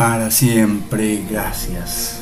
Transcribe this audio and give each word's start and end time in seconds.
para 0.00 0.30
siempre. 0.30 1.26
Gracias. 1.30 2.20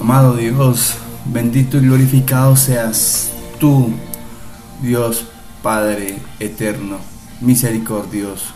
Amado 0.00 0.36
Dios, 0.36 0.94
bendito 1.26 1.76
y 1.76 1.80
glorificado 1.80 2.56
seas 2.56 3.30
tú, 3.60 3.92
Dios 4.80 5.26
Padre 5.62 6.18
eterno, 6.40 6.96
misericordioso, 7.42 8.54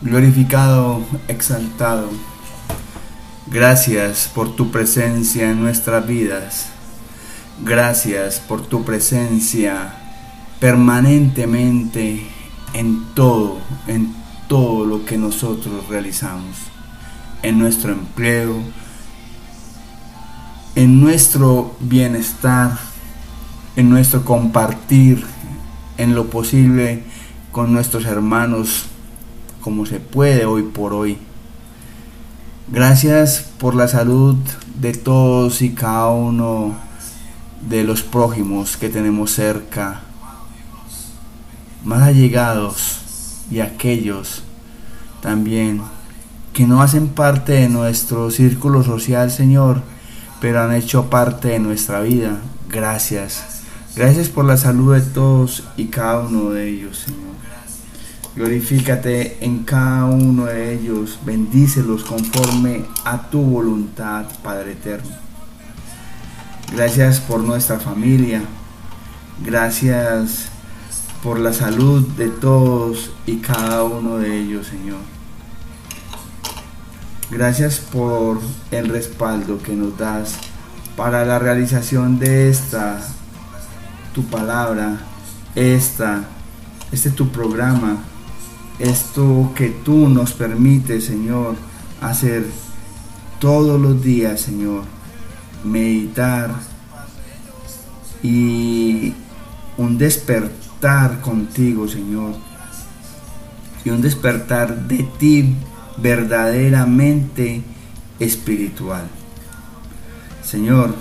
glorificado, 0.00 1.04
exaltado. 1.28 2.08
Gracias 3.46 4.30
por 4.34 4.56
tu 4.56 4.70
presencia 4.70 5.50
en 5.50 5.60
nuestras 5.60 6.06
vidas. 6.06 6.68
Gracias 7.62 8.40
por 8.40 8.62
tu 8.62 8.84
presencia 8.86 9.92
permanentemente 10.60 12.26
en 12.72 13.04
todo, 13.14 13.58
en 13.86 14.14
todo 14.48 14.86
lo 14.86 15.04
que 15.04 15.18
nosotros 15.18 15.88
realizamos 15.90 16.75
en 17.42 17.58
nuestro 17.58 17.92
empleo, 17.92 18.56
en 20.74 21.00
nuestro 21.00 21.76
bienestar, 21.80 22.78
en 23.76 23.90
nuestro 23.90 24.24
compartir, 24.24 25.24
en 25.98 26.14
lo 26.14 26.28
posible 26.28 27.02
con 27.52 27.72
nuestros 27.72 28.04
hermanos, 28.04 28.86
como 29.60 29.86
se 29.86 30.00
puede 30.00 30.44
hoy 30.44 30.62
por 30.62 30.92
hoy. 30.92 31.18
Gracias 32.68 33.46
por 33.58 33.74
la 33.74 33.88
salud 33.88 34.36
de 34.80 34.92
todos 34.92 35.62
y 35.62 35.70
cada 35.70 36.08
uno 36.08 36.74
de 37.68 37.84
los 37.84 38.02
prójimos 38.02 38.76
que 38.76 38.88
tenemos 38.88 39.30
cerca, 39.30 40.02
más 41.84 42.02
allegados 42.02 43.00
y 43.50 43.60
aquellos 43.60 44.42
también 45.22 45.80
que 46.56 46.66
no 46.66 46.80
hacen 46.80 47.08
parte 47.08 47.52
de 47.52 47.68
nuestro 47.68 48.30
círculo 48.30 48.82
social, 48.82 49.30
Señor, 49.30 49.82
pero 50.40 50.62
han 50.62 50.72
hecho 50.72 51.10
parte 51.10 51.48
de 51.48 51.58
nuestra 51.58 52.00
vida. 52.00 52.38
Gracias. 52.70 53.60
Gracias 53.94 54.30
por 54.30 54.46
la 54.46 54.56
salud 54.56 54.94
de 54.94 55.02
todos 55.02 55.64
y 55.76 55.88
cada 55.88 56.20
uno 56.20 56.48
de 56.52 56.70
ellos, 56.70 57.00
Señor. 57.00 57.36
Glorifícate 58.36 59.36
en 59.44 59.64
cada 59.64 60.06
uno 60.06 60.46
de 60.46 60.72
ellos. 60.72 61.18
Bendícelos 61.26 62.04
conforme 62.04 62.86
a 63.04 63.28
tu 63.28 63.42
voluntad, 63.42 64.24
Padre 64.42 64.72
eterno. 64.72 65.14
Gracias 66.74 67.20
por 67.20 67.40
nuestra 67.40 67.78
familia. 67.78 68.40
Gracias 69.44 70.48
por 71.22 71.38
la 71.38 71.52
salud 71.52 72.00
de 72.16 72.30
todos 72.30 73.10
y 73.26 73.40
cada 73.40 73.84
uno 73.84 74.16
de 74.16 74.38
ellos, 74.38 74.68
Señor. 74.68 75.15
Gracias 77.28 77.80
por 77.80 78.40
el 78.70 78.88
respaldo 78.88 79.58
que 79.60 79.74
nos 79.74 79.98
das 79.98 80.34
para 80.96 81.24
la 81.24 81.40
realización 81.40 82.20
de 82.20 82.48
esta, 82.48 83.00
tu 84.14 84.22
palabra, 84.26 85.00
esta, 85.56 86.22
este 86.92 87.10
tu 87.10 87.30
programa, 87.30 87.96
esto 88.78 89.52
que 89.56 89.70
tú 89.70 90.08
nos 90.08 90.34
permites, 90.34 91.06
Señor, 91.06 91.56
hacer 92.00 92.46
todos 93.40 93.80
los 93.80 94.00
días, 94.04 94.40
Señor, 94.40 94.84
meditar 95.64 96.50
y 98.22 99.14
un 99.76 99.98
despertar 99.98 101.20
contigo, 101.22 101.88
Señor, 101.88 102.36
y 103.84 103.90
un 103.90 104.00
despertar 104.00 104.86
de 104.86 105.02
ti 105.18 105.56
verdaderamente 105.98 107.62
espiritual. 108.18 109.06
Señor, 110.42 110.94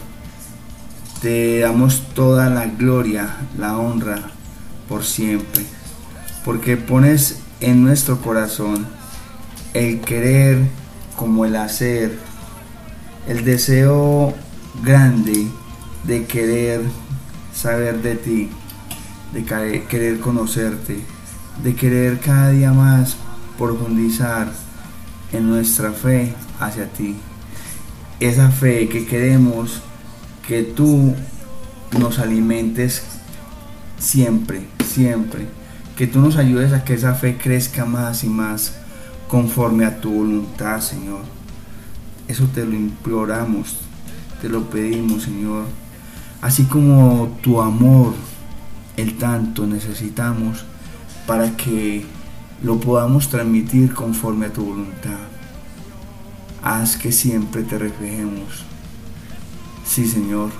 te 1.22 1.60
damos 1.60 2.04
toda 2.14 2.50
la 2.50 2.66
gloria, 2.66 3.38
la 3.58 3.78
honra 3.78 4.32
por 4.88 5.04
siempre, 5.04 5.64
porque 6.44 6.78
pones 6.78 7.40
en 7.60 7.84
nuestro 7.84 8.22
corazón 8.22 8.86
el 9.74 10.02
querer 10.02 10.60
como 11.16 11.46
el 11.46 11.56
hacer, 11.56 12.18
el 13.28 13.44
deseo 13.44 14.34
grande 14.84 15.48
de 16.06 16.26
querer 16.26 16.82
saber 17.54 18.02
de 18.02 18.16
ti, 18.16 18.50
de 19.34 19.44
querer 19.44 20.20
conocerte, 20.20 21.00
de 21.64 21.76
querer 21.76 22.20
cada 22.20 22.50
día 22.50 22.72
más 22.74 23.16
profundizar 23.58 24.65
en 25.38 25.50
nuestra 25.50 25.92
fe 25.92 26.34
hacia 26.60 26.92
ti. 26.92 27.16
Esa 28.20 28.50
fe 28.50 28.88
que 28.88 29.06
queremos 29.06 29.82
que 30.48 30.64
tú 30.64 31.14
nos 32.00 32.20
alimentes 32.20 33.04
siempre, 33.98 34.68
siempre. 34.86 35.48
Que 35.98 36.08
tú 36.08 36.20
nos 36.20 36.38
ayudes 36.38 36.74
a 36.74 36.84
que 36.84 36.94
esa 36.94 37.14
fe 37.16 37.38
crezca 37.38 37.86
más 37.86 38.24
y 38.24 38.28
más 38.28 38.76
conforme 39.28 39.86
a 39.86 40.00
tu 40.02 40.12
voluntad, 40.12 40.82
Señor. 40.82 41.22
Eso 42.28 42.46
te 42.54 42.66
lo 42.66 42.74
imploramos, 42.74 43.78
te 44.42 44.50
lo 44.50 44.70
pedimos, 44.70 45.24
Señor. 45.24 45.66
Así 46.42 46.64
como 46.64 47.38
tu 47.42 47.62
amor, 47.62 48.14
el 48.98 49.18
tanto 49.18 49.66
necesitamos 49.66 50.66
para 51.26 51.56
que 51.56 52.06
lo 52.64 52.80
podamos 52.80 53.30
transmitir 53.30 53.94
conforme 53.94 54.48
a 54.48 54.54
tu 54.54 54.66
voluntad. 54.66 55.20
Haz 56.64 56.98
que 56.98 57.12
siempre 57.12 57.64
te 57.64 57.78
reflejemos. 57.78 58.64
Sí, 59.86 60.08
Señor, 60.08 60.52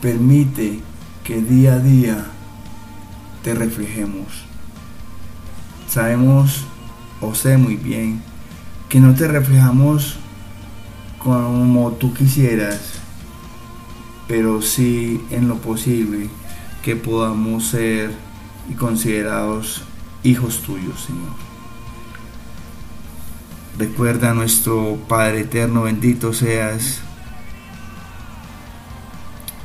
permite 0.00 0.80
que 1.24 1.40
día 1.40 1.74
a 1.74 1.78
día 1.78 2.26
te 3.42 3.54
reflejemos. 3.54 4.26
Sabemos, 5.88 6.64
o 7.20 7.34
sé 7.34 7.56
muy 7.56 7.76
bien, 7.76 8.22
que 8.88 9.00
no 9.00 9.14
te 9.14 9.26
reflejamos 9.28 10.16
como 11.18 11.92
tú 11.92 12.12
quisieras, 12.12 12.80
pero 14.26 14.60
sí 14.60 15.20
en 15.30 15.48
lo 15.48 15.58
posible 15.58 16.28
que 16.82 16.96
podamos 16.96 17.66
ser 17.66 18.10
y 18.68 18.74
considerados 18.74 19.82
hijos 20.24 20.62
tuyos, 20.62 21.04
Señor. 21.04 21.32
Recuerda 23.78 24.34
nuestro 24.34 24.98
Padre 25.08 25.40
eterno, 25.40 25.82
bendito 25.82 26.32
seas. 26.32 27.00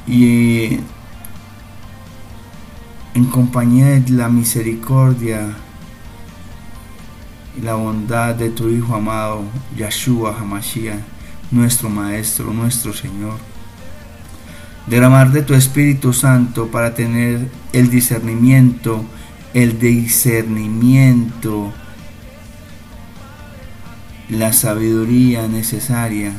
Y 0.07 0.79
en 3.13 3.25
compañía 3.25 3.99
de 3.99 4.11
la 4.11 4.29
misericordia 4.29 5.55
y 7.57 7.61
la 7.61 7.73
bondad 7.73 8.35
de 8.35 8.49
tu 8.49 8.69
Hijo 8.69 8.95
amado, 8.95 9.43
Yahshua 9.75 10.37
Hamashiach, 10.39 10.99
nuestro 11.51 11.89
Maestro, 11.89 12.53
nuestro 12.53 12.93
Señor. 12.93 13.37
Derramar 14.85 15.31
de 15.31 15.41
tu 15.41 15.53
Espíritu 15.53 16.13
Santo 16.13 16.67
para 16.67 16.93
tener 16.93 17.49
el 17.73 17.89
discernimiento 17.89 19.03
el 19.57 19.79
discernimiento, 19.79 21.73
la 24.29 24.53
sabiduría 24.53 25.47
necesaria 25.47 26.31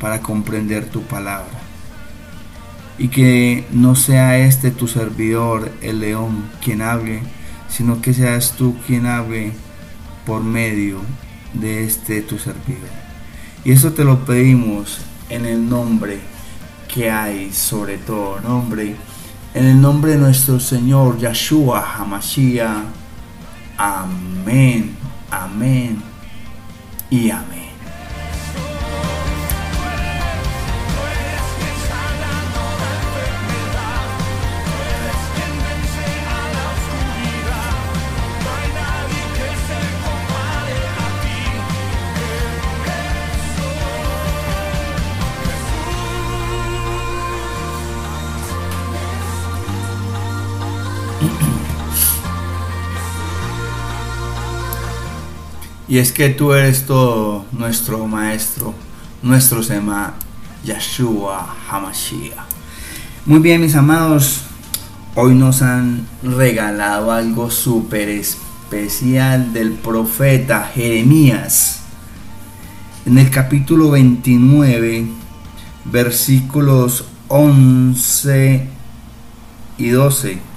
para 0.00 0.20
comprender 0.20 0.86
tu 0.86 1.02
palabra. 1.02 1.60
Y 2.98 3.06
que 3.06 3.68
no 3.70 3.94
sea 3.94 4.38
este 4.38 4.72
tu 4.72 4.88
servidor, 4.88 5.70
el 5.80 6.00
león, 6.00 6.50
quien 6.60 6.82
hable, 6.82 7.22
sino 7.68 8.02
que 8.02 8.14
seas 8.14 8.56
tú 8.58 8.74
quien 8.84 9.06
hable 9.06 9.52
por 10.26 10.42
medio 10.42 10.98
de 11.54 11.84
este 11.84 12.20
tu 12.20 12.40
servidor. 12.40 12.90
Y 13.64 13.70
eso 13.70 13.92
te 13.92 14.02
lo 14.02 14.24
pedimos 14.24 15.02
en 15.28 15.46
el 15.46 15.68
nombre 15.68 16.18
que 16.92 17.12
hay 17.12 17.52
sobre 17.52 17.96
todo 17.96 18.40
nombre 18.40 18.96
en 19.54 19.66
el 19.66 19.80
nombre 19.80 20.12
de 20.12 20.18
nuestro 20.18 20.60
Señor 20.60 21.18
Yahshua 21.18 21.96
Hamashiach. 21.96 22.84
Amén, 23.76 24.96
amén 25.30 26.02
y 27.10 27.30
amén. 27.30 27.59
Y 55.90 55.98
es 55.98 56.12
que 56.12 56.28
tú 56.28 56.52
eres 56.52 56.86
todo 56.86 57.46
nuestro 57.50 58.06
maestro, 58.06 58.72
nuestro 59.22 59.60
Sema, 59.60 60.14
Yeshua 60.62 61.56
Hamashiach. 61.68 62.46
Muy 63.26 63.40
bien, 63.40 63.60
mis 63.60 63.74
amados, 63.74 64.42
hoy 65.16 65.34
nos 65.34 65.62
han 65.62 66.06
regalado 66.22 67.10
algo 67.10 67.50
súper 67.50 68.08
especial 68.08 69.52
del 69.52 69.72
profeta 69.72 70.70
Jeremías. 70.72 71.80
En 73.04 73.18
el 73.18 73.28
capítulo 73.28 73.90
29, 73.90 75.08
versículos 75.86 77.04
11 77.26 78.68
y 79.76 79.88
12 79.88 80.49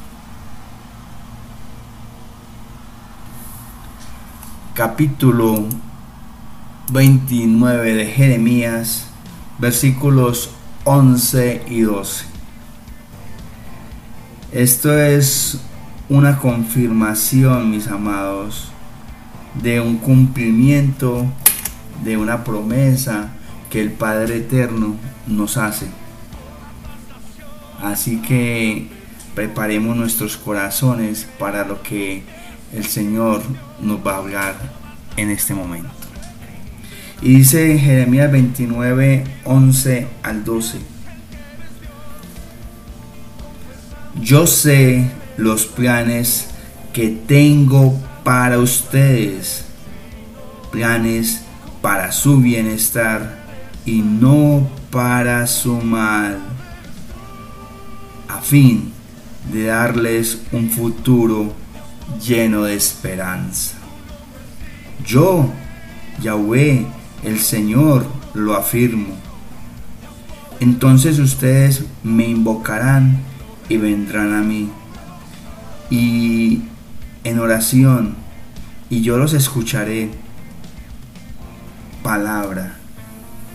capítulo 4.74 5.66
29 6.92 7.94
de 7.94 8.06
Jeremías, 8.08 9.06
versículos 9.60 10.50
11 10.84 11.66
y 11.68 11.82
12. 11.82 12.26
Esto 14.52 14.98
es 15.00 15.60
una 16.10 16.40
confirmación, 16.40 17.70
mis 17.70 17.88
amados, 17.88 18.72
de 19.62 19.80
un 19.80 19.98
cumplimiento, 19.98 21.28
de 22.04 22.18
una 22.18 22.44
promesa 22.44 23.30
que 23.70 23.80
el 23.80 23.92
Padre 23.92 24.38
Eterno 24.38 24.96
nos 25.28 25.58
hace. 25.58 25.86
Así 27.80 28.24
que 28.24 28.88
preparemos 29.36 29.96
nuestros 29.96 30.36
corazones 30.36 31.28
para 31.38 31.64
lo 31.64 31.84
que 31.84 32.24
el 32.72 32.86
Señor 32.86 33.44
nos 33.84 34.06
va 34.06 34.16
a 34.16 34.18
hablar 34.18 34.56
en 35.18 35.30
este 35.30 35.54
momento. 35.54 35.90
Y 37.22 37.36
dice 37.38 37.78
Jeremías 37.78 38.32
29, 38.32 39.24
11 39.46 40.08
al 40.24 40.44
12. 40.44 40.80
Yo 44.22 44.46
sé 44.46 45.10
los 45.38 45.66
planes 45.66 46.50
que 46.92 47.10
tengo 47.10 47.98
para 48.24 48.60
ustedes, 48.60 49.66
planes 50.72 51.42
para 51.82 52.12
su 52.12 52.40
bienestar 52.40 53.44
y 53.86 54.02
no 54.02 54.70
para 54.92 55.48
su 55.48 55.76
mal, 55.76 56.40
a 58.28 58.42
fin 58.42 58.92
de 59.52 59.66
darles 59.66 60.40
un 60.52 60.70
futuro 60.70 61.63
lleno 62.24 62.64
de 62.64 62.76
esperanza. 62.76 63.78
Yo, 65.06 65.50
Yahweh, 66.22 66.86
el 67.24 67.40
Señor, 67.40 68.06
lo 68.34 68.56
afirmo. 68.56 69.16
Entonces 70.60 71.20
ustedes 71.20 71.84
me 72.04 72.28
invocarán 72.28 73.20
y 73.70 73.78
vendrán 73.78 74.34
a 74.34 74.42
mí. 74.42 74.70
Y 75.90 76.64
en 77.24 77.40
oración, 77.40 78.16
y 78.90 79.02
yo 79.02 79.18
los 79.18 79.34
escucharé. 79.34 80.10
Palabra 82.02 82.76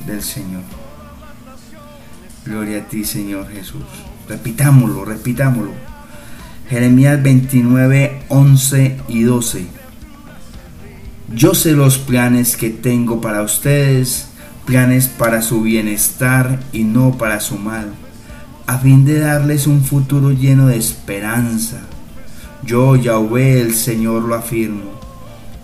del 0.06 0.22
Señor. 0.22 0.62
Gloria 2.44 2.78
a 2.78 2.88
ti, 2.88 3.04
Señor 3.04 3.48
Jesús. 3.50 3.82
Repitámoslo, 4.28 5.04
repitámoslo. 5.04 5.72
Jeremías 6.68 7.22
29, 7.22 8.24
11 8.28 8.96
y 9.08 9.22
12. 9.22 9.66
Yo 11.34 11.54
sé 11.54 11.72
los 11.72 11.96
planes 11.96 12.58
que 12.58 12.68
tengo 12.68 13.22
para 13.22 13.42
ustedes, 13.42 14.28
planes 14.66 15.08
para 15.08 15.40
su 15.40 15.62
bienestar 15.62 16.60
y 16.72 16.84
no 16.84 17.16
para 17.16 17.40
su 17.40 17.56
mal, 17.56 17.94
a 18.66 18.76
fin 18.76 19.06
de 19.06 19.18
darles 19.18 19.66
un 19.66 19.82
futuro 19.82 20.30
lleno 20.30 20.66
de 20.66 20.76
esperanza. 20.76 21.80
Yo, 22.64 22.96
Yahweh, 22.96 23.62
el 23.62 23.74
Señor, 23.74 24.24
lo 24.24 24.34
afirmo. 24.34 25.00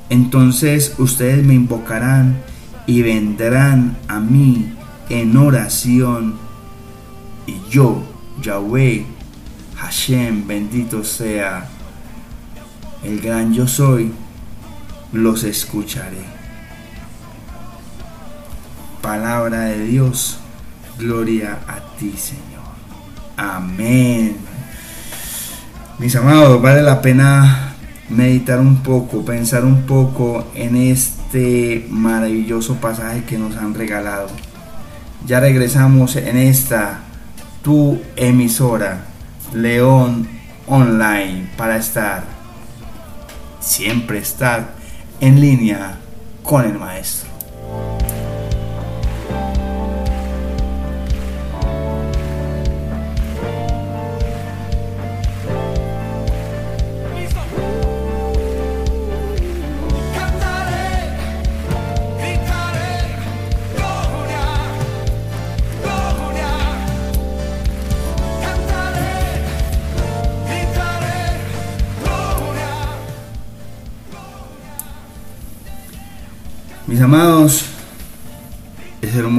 Entonces 0.09 0.95
ustedes 0.97 1.45
me 1.45 1.53
invocarán 1.53 2.39
y 2.87 3.03
vendrán 3.03 3.99
a 4.09 4.21
mí 4.21 4.73
en 5.11 5.37
oración, 5.37 6.37
y 7.47 7.57
yo, 7.69 8.03
Yahweh, 8.43 9.14
Hashem, 9.77 10.47
bendito 10.47 11.05
sea 11.05 11.69
el 13.03 13.21
gran 13.21 13.53
yo 13.53 13.69
soy, 13.69 14.13
los 15.13 15.45
escucharé. 15.45 16.25
Palabra 19.03 19.61
de 19.61 19.85
Dios, 19.85 20.39
gloria 20.99 21.59
a 21.69 21.81
ti 21.99 22.15
Señor. 22.17 22.65
Amén. 23.37 24.37
Mis 25.99 26.17
amados, 26.17 26.61
vale 26.63 26.83
la 26.83 27.03
pena 27.03 27.75
meditar 28.09 28.61
un 28.61 28.83
poco, 28.83 29.25
pensar 29.25 29.65
un 29.65 29.83
poco 29.83 30.51
en 30.55 30.77
este 30.77 31.87
maravilloso 31.91 32.77
pasaje 32.77 33.25
que 33.25 33.39
nos 33.39 33.57
han 33.57 33.75
regalado. 33.75 34.29
Ya 35.27 35.41
regresamos 35.41 36.17
en 36.17 36.37
esta 36.37 37.01
tu 37.63 38.01
emisora 38.17 39.14
León 39.55 40.29
Online 40.67 41.49
para 41.57 41.77
estar, 41.77 42.25
siempre 43.61 44.19
estar 44.19 44.75
en 45.21 45.41
línea 45.41 45.99
con 46.43 46.65
el 46.65 46.79
maestro. 46.79 47.31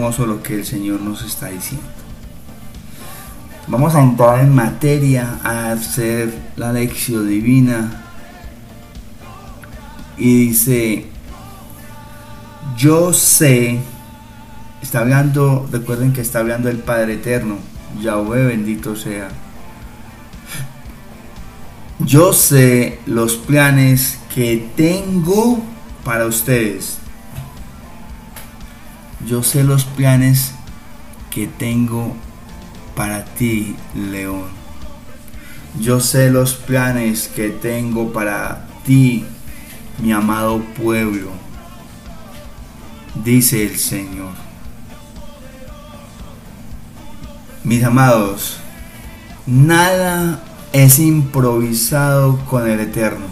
Hermoso 0.05 0.27
lo 0.27 0.43
que 0.43 0.55
el 0.55 0.65
Señor 0.65 1.01
nos 1.01 1.23
está 1.23 1.47
diciendo. 1.47 1.87
Vamos 3.67 3.95
a 3.95 4.03
entrar 4.03 4.39
en 4.41 4.53
materia 4.53 5.39
a 5.43 5.71
hacer 5.71 6.31
la 6.57 6.71
lección 6.71 7.27
divina. 7.27 8.03
Y 10.17 10.49
dice, 10.49 11.07
yo 12.77 13.13
sé, 13.13 13.79
está 14.83 14.99
hablando, 14.99 15.67
recuerden 15.71 16.13
que 16.13 16.21
está 16.21 16.39
hablando 16.39 16.69
el 16.69 16.77
Padre 16.77 17.15
Eterno, 17.15 17.57
Yahweh 17.99 18.45
bendito 18.45 18.95
sea. 18.95 19.29
Yo 21.97 22.31
sé 22.31 22.99
los 23.07 23.37
planes 23.37 24.19
que 24.33 24.69
tengo 24.75 25.63
para 26.03 26.27
ustedes 26.27 26.99
yo 29.27 29.43
sé 29.43 29.63
los 29.63 29.85
planes 29.85 30.53
que 31.31 31.47
tengo 31.47 32.15
para 32.95 33.25
ti, 33.25 33.75
León. 33.93 34.45
Yo 35.79 35.99
sé 35.99 36.31
los 36.31 36.53
planes 36.53 37.27
que 37.27 37.49
tengo 37.49 38.13
para 38.13 38.67
ti, 38.85 39.25
mi 40.01 40.11
amado 40.11 40.59
pueblo, 40.81 41.31
dice 43.23 43.65
el 43.65 43.77
Señor. 43.77 44.33
Mis 47.63 47.83
amados, 47.83 48.57
nada 49.45 50.43
es 50.71 50.99
improvisado 50.99 52.37
con 52.45 52.69
el 52.69 52.79
Eterno. 52.79 53.25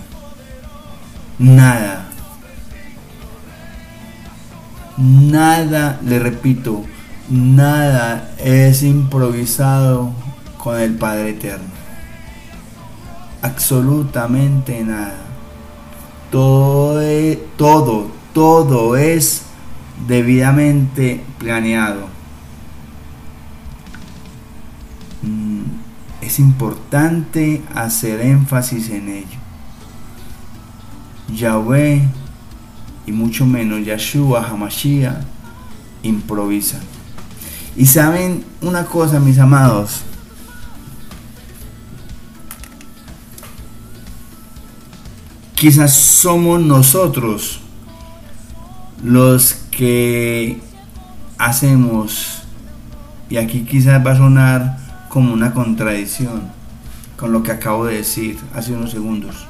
Nada. 1.38 2.13
Nada, 4.98 6.00
le 6.04 6.20
repito, 6.20 6.84
nada 7.30 8.32
es 8.38 8.84
improvisado 8.84 10.12
con 10.58 10.80
el 10.80 10.94
Padre 10.96 11.32
Eterno. 11.32 11.66
Absolutamente 13.42 14.84
nada. 14.84 15.18
Todo, 16.30 17.02
todo, 17.58 18.12
todo 18.34 18.96
es 18.96 19.44
debidamente 20.08 21.24
planeado. 21.40 22.08
Mm, 25.24 25.64
es 26.22 26.40
importante 26.40 27.64
hacer 27.74 28.22
énfasis 28.22 28.90
en 28.90 29.10
ello. 29.10 29.40
Yahweh 31.34 32.08
y 33.06 33.12
mucho 33.12 33.46
menos 33.46 33.86
Yeshua 33.86 34.48
Hamashiach 34.48 35.18
improvisan. 36.04 36.82
Y 37.76 37.86
saben 37.86 38.44
una 38.62 38.86
cosa, 38.86 39.20
mis 39.20 39.40
amados, 39.40 40.02
quizás 45.56 45.94
somos 45.94 46.62
nosotros 46.62 47.60
los 49.04 49.54
que 49.72 50.62
hacemos, 51.38 52.44
y 53.30 53.38
aquí 53.38 53.62
quizás 53.66 54.06
va 54.06 54.12
a 54.12 54.18
sonar 54.18 54.78
como 55.10 55.34
una 55.34 55.54
contradicción 55.54 56.44
con 57.18 57.32
lo 57.32 57.42
que 57.44 57.52
acabo 57.52 57.86
de 57.86 57.96
decir 57.96 58.38
hace 58.54 58.74
unos 58.74 58.92
segundos. 58.92 59.48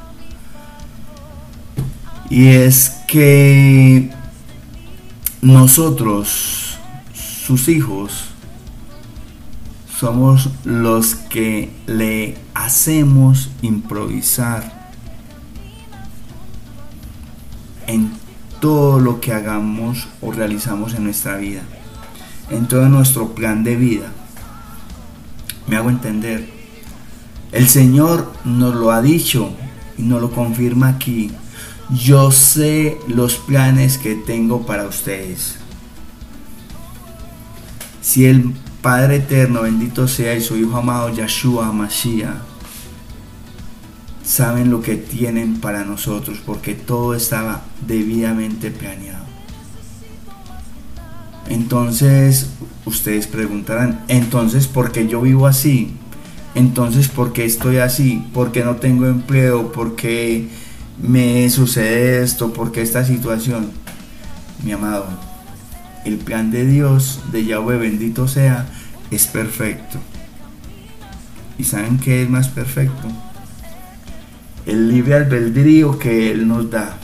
Y 2.30 2.48
es 2.48 2.90
que 3.08 4.10
nosotros, 5.42 6.78
sus 7.14 7.68
hijos, 7.68 8.26
somos 10.00 10.50
los 10.64 11.16
que 11.16 11.72
le 11.86 12.38
hacemos 12.54 13.50
improvisar 13.62 14.92
en 17.88 18.12
todo 18.60 19.00
lo 19.00 19.20
que 19.20 19.34
hagamos 19.34 20.08
o 20.22 20.32
realizamos 20.32 20.94
en 20.94 21.04
nuestra 21.04 21.38
vida, 21.38 21.62
en 22.50 22.68
todo 22.68 22.88
nuestro 22.90 23.36
plan 23.36 23.64
de 23.64 23.76
vida. 23.76 24.12
Me 25.68 25.76
hago 25.76 25.90
entender. 25.90 26.50
El 27.52 27.68
Señor 27.68 28.34
nos 28.46 28.76
lo 28.76 28.92
ha 28.92 29.02
dicho 29.02 29.52
y 29.98 30.04
nos 30.04 30.22
lo 30.22 30.32
confirma 30.32 30.88
aquí. 30.90 31.32
Yo 31.90 32.32
sé 32.32 32.98
los 33.08 33.36
planes 33.36 33.98
que 33.98 34.16
tengo 34.16 34.66
para 34.66 34.86
ustedes. 34.86 35.56
Si 38.02 38.26
el 38.26 38.54
Padre 38.82 39.18
Eterno, 39.18 39.62
bendito 39.62 40.08
sea, 40.08 40.36
y 40.36 40.42
su 40.42 40.58
Hijo 40.58 40.78
amado 40.78 41.10
Yeshua 41.10 41.72
Mashiach, 41.72 42.36
saben 44.24 44.72
lo 44.72 44.82
que 44.82 44.96
tienen 44.96 45.60
para 45.60 45.84
nosotros, 45.84 46.40
porque 46.46 46.74
todo 46.74 47.14
estaba 47.14 47.64
debidamente 47.86 48.72
planeado. 48.72 49.24
Entonces, 51.50 52.50
ustedes 52.86 53.28
preguntarán, 53.28 54.04
entonces, 54.08 54.68
¿por 54.68 54.92
qué 54.92 55.08
yo 55.08 55.22
vivo 55.22 55.46
así? 55.46 55.94
Entonces, 56.56 57.08
¿por 57.08 57.34
qué 57.34 57.46
estoy 57.46 57.78
así? 57.78 58.26
¿Por 58.34 58.52
qué 58.52 58.64
no 58.64 58.78
tengo 58.78 59.08
empleo? 59.08 59.72
¿Por 59.72 59.96
qué 59.96 60.50
me 61.02 61.50
sucede 61.50 62.24
esto? 62.24 62.54
¿Por 62.54 62.72
qué 62.72 62.82
esta 62.82 63.06
situación? 63.06 63.72
Mi 64.64 64.72
amado, 64.72 65.08
el 66.06 66.18
plan 66.18 66.52
de 66.52 66.66
Dios, 66.66 67.20
de 67.32 67.46
Yahweh 67.46 67.78
bendito 67.78 68.28
sea, 68.28 68.68
es 69.12 69.28
perfecto. 69.28 70.00
¿Y 71.58 71.64
saben 71.64 71.98
qué 71.98 72.24
es 72.24 72.30
más 72.30 72.48
perfecto? 72.48 73.08
El 74.66 74.90
libre 74.90 75.16
albedrío 75.16 76.00
que 76.00 76.32
Él 76.32 76.48
nos 76.48 76.70
da. 76.70 76.98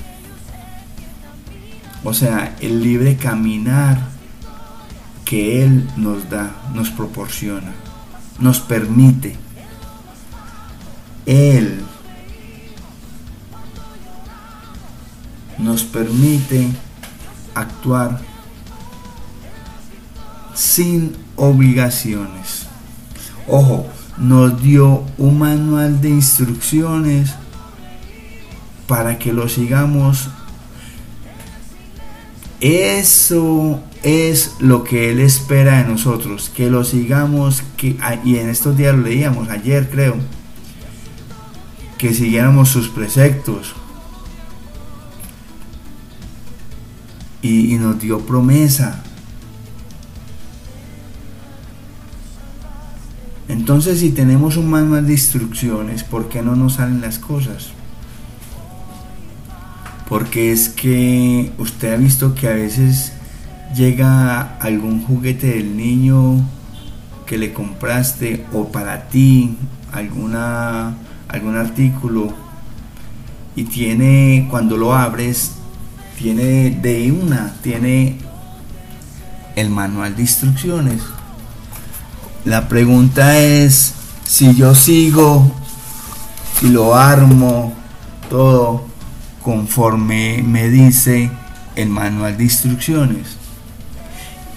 O 2.03 2.13
sea, 2.13 2.55
el 2.61 2.81
libre 2.81 3.17
caminar 3.17 3.99
que 5.25 5.63
Él 5.63 5.87
nos 5.97 6.29
da, 6.29 6.51
nos 6.73 6.89
proporciona, 6.89 7.73
nos 8.39 8.59
permite. 8.59 9.35
Él 11.25 11.83
nos 15.59 15.83
permite 15.83 16.67
actuar 17.53 18.21
sin 20.53 21.15
obligaciones. 21.35 22.67
Ojo, 23.47 23.87
nos 24.17 24.61
dio 24.61 25.03
un 25.17 25.39
manual 25.39 26.01
de 26.01 26.09
instrucciones 26.09 27.33
para 28.87 29.17
que 29.17 29.31
lo 29.31 29.47
sigamos. 29.47 30.29
Eso 32.59 33.81
es 34.03 34.55
lo 34.59 34.83
que 34.83 35.11
Él 35.11 35.19
espera 35.19 35.81
de 35.81 35.89
nosotros, 35.89 36.51
que 36.53 36.69
lo 36.69 36.83
sigamos, 36.83 37.63
que, 37.77 37.97
y 38.25 38.37
en 38.37 38.49
estos 38.49 38.75
días 38.75 38.95
lo 38.95 39.03
leíamos, 39.03 39.49
ayer 39.49 39.89
creo, 39.89 40.17
que 41.97 42.13
siguiéramos 42.13 42.69
sus 42.69 42.89
preceptos. 42.89 43.75
Y, 47.41 47.75
nos 47.75 47.99
dio 47.99 48.19
promesa 48.19 49.01
Entonces, 53.47 53.99
si 53.99 54.11
tenemos 54.11 54.57
un 54.57 54.69
manual 54.69 55.07
de 55.07 55.13
instrucciones, 55.13 56.03
¿por 56.03 56.29
qué 56.29 56.43
no 56.43 56.55
nos 56.55 56.73
salen 56.73 57.01
las 57.01 57.17
cosas? 57.17 57.69
Porque 60.07 60.51
es 60.51 60.69
que 60.69 61.51
usted 61.57 61.93
ha 61.93 61.97
visto 61.97 62.35
que 62.35 62.47
a 62.47 62.53
veces 62.53 63.13
llega 63.75 64.57
algún 64.57 65.03
juguete 65.03 65.47
del 65.47 65.75
niño 65.75 66.47
que 67.25 67.37
le 67.37 67.51
compraste 67.53 68.45
o 68.53 68.71
para 68.71 69.07
ti 69.09 69.57
alguna 69.91 70.95
algún 71.27 71.55
artículo 71.55 72.33
y 73.55 73.63
tiene 73.65 74.47
cuando 74.49 74.77
lo 74.77 74.95
abres 74.95 75.58
tiene 76.19 76.69
de 76.69 77.11
una 77.11 77.55
tiene 77.63 78.17
el 79.55 79.69
manual 79.69 80.15
de 80.15 80.21
instrucciones 80.21 81.01
la 82.45 82.69
pregunta 82.69 83.37
es 83.37 83.93
si 84.25 84.55
yo 84.55 84.73
sigo 84.73 85.51
y 86.61 86.67
lo 86.69 86.95
armo 86.95 87.73
todo 88.29 88.85
conforme 89.43 90.41
me 90.41 90.69
dice 90.69 91.29
el 91.75 91.89
manual 91.89 92.37
de 92.37 92.45
instrucciones. 92.45 93.37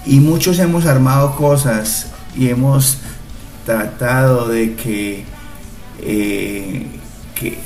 Y 0.06 0.20
muchos 0.20 0.58
hemos 0.60 0.86
armado 0.86 1.36
cosas 1.36 2.06
y 2.36 2.48
hemos 2.48 2.98
tratado 3.66 4.48
de 4.48 4.74
que, 4.74 5.24
eh, 6.00 6.86
que, 7.34 7.58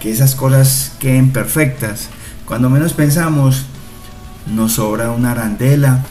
que 0.00 0.10
esas 0.10 0.36
cosas 0.36 0.92
queden 1.00 1.32
perfectas. 1.32 2.08
Cuando 2.46 2.68
menos 2.68 2.92
pensamos, 2.92 3.64
nos 4.46 4.72
sobra 4.72 5.10
una 5.10 5.32
arandela, 5.32 6.04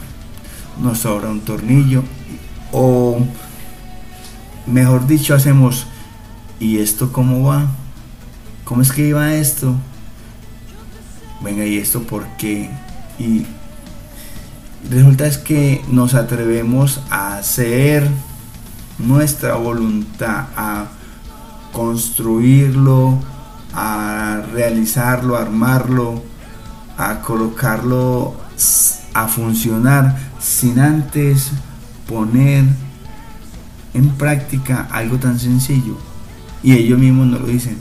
nos 0.82 1.00
sobra 1.00 1.30
un 1.30 1.42
tornillo 1.42 2.04
o 2.72 3.20
mejor 4.66 5.08
dicho, 5.08 5.36
hacemos, 5.36 5.86
¿y 6.60 6.78
esto 6.80 7.12
cómo 7.12 7.44
va? 7.44 7.68
¿Cómo 8.64 8.82
es 8.82 8.92
que 8.92 9.08
iba 9.08 9.34
esto? 9.34 9.76
Venga, 11.42 11.66
¿y 11.66 11.78
esto 11.78 12.04
por 12.04 12.26
qué? 12.38 12.70
Y 13.20 13.46
resulta 14.90 15.26
es 15.26 15.38
que 15.38 15.84
nos 15.90 16.14
atrevemos 16.14 17.02
a 17.10 17.38
hacer 17.38 18.08
nuestra 18.98 19.56
voluntad, 19.56 20.46
a 20.56 20.86
construirlo, 21.72 23.20
a 23.74 24.42
realizarlo, 24.54 25.38
a 25.38 25.42
armarlo, 25.42 26.24
a 26.98 27.22
colocarlo 27.22 28.36
a 29.13 29.28
funcionar 29.28 30.18
sin 30.40 30.80
antes 30.80 31.51
poner 32.08 32.66
en 33.94 34.10
práctica 34.12 34.88
algo 34.92 35.18
tan 35.18 35.40
sencillo. 35.40 35.98
Y 36.63 36.74
ellos 36.74 37.00
mismos 37.00 37.28
nos 37.28 37.42
lo 37.42 37.48
dicen. 37.48 37.78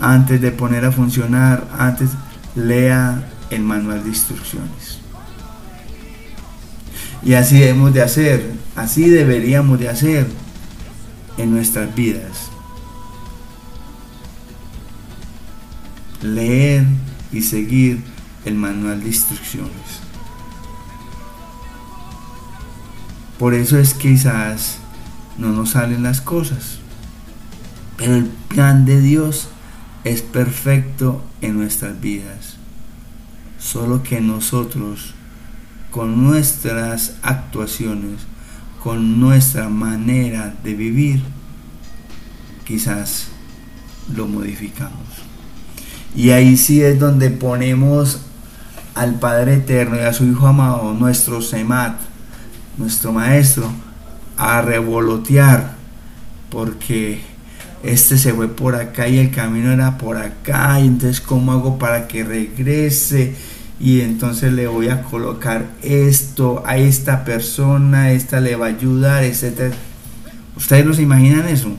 Antes 0.00 0.40
de 0.40 0.50
poner 0.50 0.84
a 0.84 0.92
funcionar, 0.92 1.66
antes 1.78 2.10
lea 2.54 3.24
el 3.50 3.62
manual 3.62 4.02
de 4.02 4.10
instrucciones. 4.10 5.00
Y 7.22 7.34
así 7.34 7.58
debemos 7.58 7.94
de 7.94 8.02
hacer, 8.02 8.52
así 8.76 9.08
deberíamos 9.08 9.78
de 9.78 9.88
hacer 9.88 10.26
en 11.38 11.52
nuestras 11.52 11.94
vidas. 11.94 12.50
Leer 16.24 16.84
y 17.32 17.42
seguir 17.42 18.02
el 18.44 18.54
manual 18.56 19.00
de 19.00 19.08
instrucciones. 19.08 20.00
Por 23.38 23.54
eso 23.54 23.78
es 23.78 23.94
que 23.94 24.10
quizás 24.10 24.78
no 25.38 25.48
nos 25.50 25.70
salen 25.70 26.02
las 26.02 26.20
cosas. 26.20 26.78
Pero 27.96 28.16
el 28.16 28.24
plan 28.24 28.84
de 28.84 29.00
Dios 29.00 29.48
es 30.04 30.22
perfecto 30.22 31.22
en 31.40 31.58
nuestras 31.58 32.00
vidas. 32.00 32.56
Solo 33.58 34.02
que 34.02 34.20
nosotros, 34.20 35.14
con 35.90 36.22
nuestras 36.24 37.16
actuaciones, 37.22 38.20
con 38.82 39.20
nuestra 39.20 39.68
manera 39.68 40.54
de 40.62 40.74
vivir, 40.74 41.22
quizás 42.64 43.28
lo 44.14 44.26
modificamos. 44.26 45.03
Y 46.14 46.30
ahí 46.30 46.56
sí 46.56 46.80
es 46.80 46.98
donde 46.98 47.30
ponemos 47.30 48.20
al 48.94 49.14
Padre 49.18 49.54
Eterno 49.54 49.96
y 49.96 50.00
a 50.00 50.12
su 50.12 50.24
Hijo 50.24 50.46
amado, 50.46 50.94
nuestro 50.94 51.42
Semat, 51.42 51.96
nuestro 52.78 53.12
Maestro, 53.12 53.68
a 54.36 54.62
revolotear, 54.62 55.74
porque 56.50 57.20
este 57.82 58.16
se 58.16 58.32
fue 58.32 58.48
por 58.48 58.76
acá 58.76 59.08
y 59.08 59.18
el 59.18 59.30
camino 59.30 59.72
era 59.72 59.98
por 59.98 60.16
acá, 60.16 60.78
y 60.80 60.86
entonces 60.86 61.20
¿cómo 61.20 61.52
hago 61.52 61.78
para 61.78 62.06
que 62.06 62.22
regrese? 62.22 63.34
Y 63.80 64.00
entonces 64.00 64.52
le 64.52 64.68
voy 64.68 64.88
a 64.88 65.02
colocar 65.02 65.66
esto 65.82 66.62
a 66.64 66.76
esta 66.76 67.24
persona, 67.24 68.12
esta 68.12 68.40
le 68.40 68.54
va 68.54 68.66
a 68.66 68.68
ayudar, 68.68 69.24
etc. 69.24 69.74
¿Ustedes 70.56 70.86
los 70.86 71.00
imaginan 71.00 71.48
eso? 71.48 71.76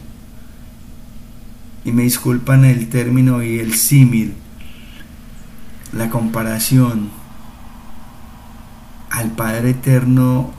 Y 1.86 1.92
me 1.92 2.04
disculpan 2.04 2.65
el 2.65 2.89
término 2.89 3.42
y 3.42 3.60
el 3.60 3.75
símil, 3.75 4.34
la 5.94 6.10
comparación 6.10 7.10
al 9.12 9.32
Padre 9.32 9.70
Eterno 9.70 10.51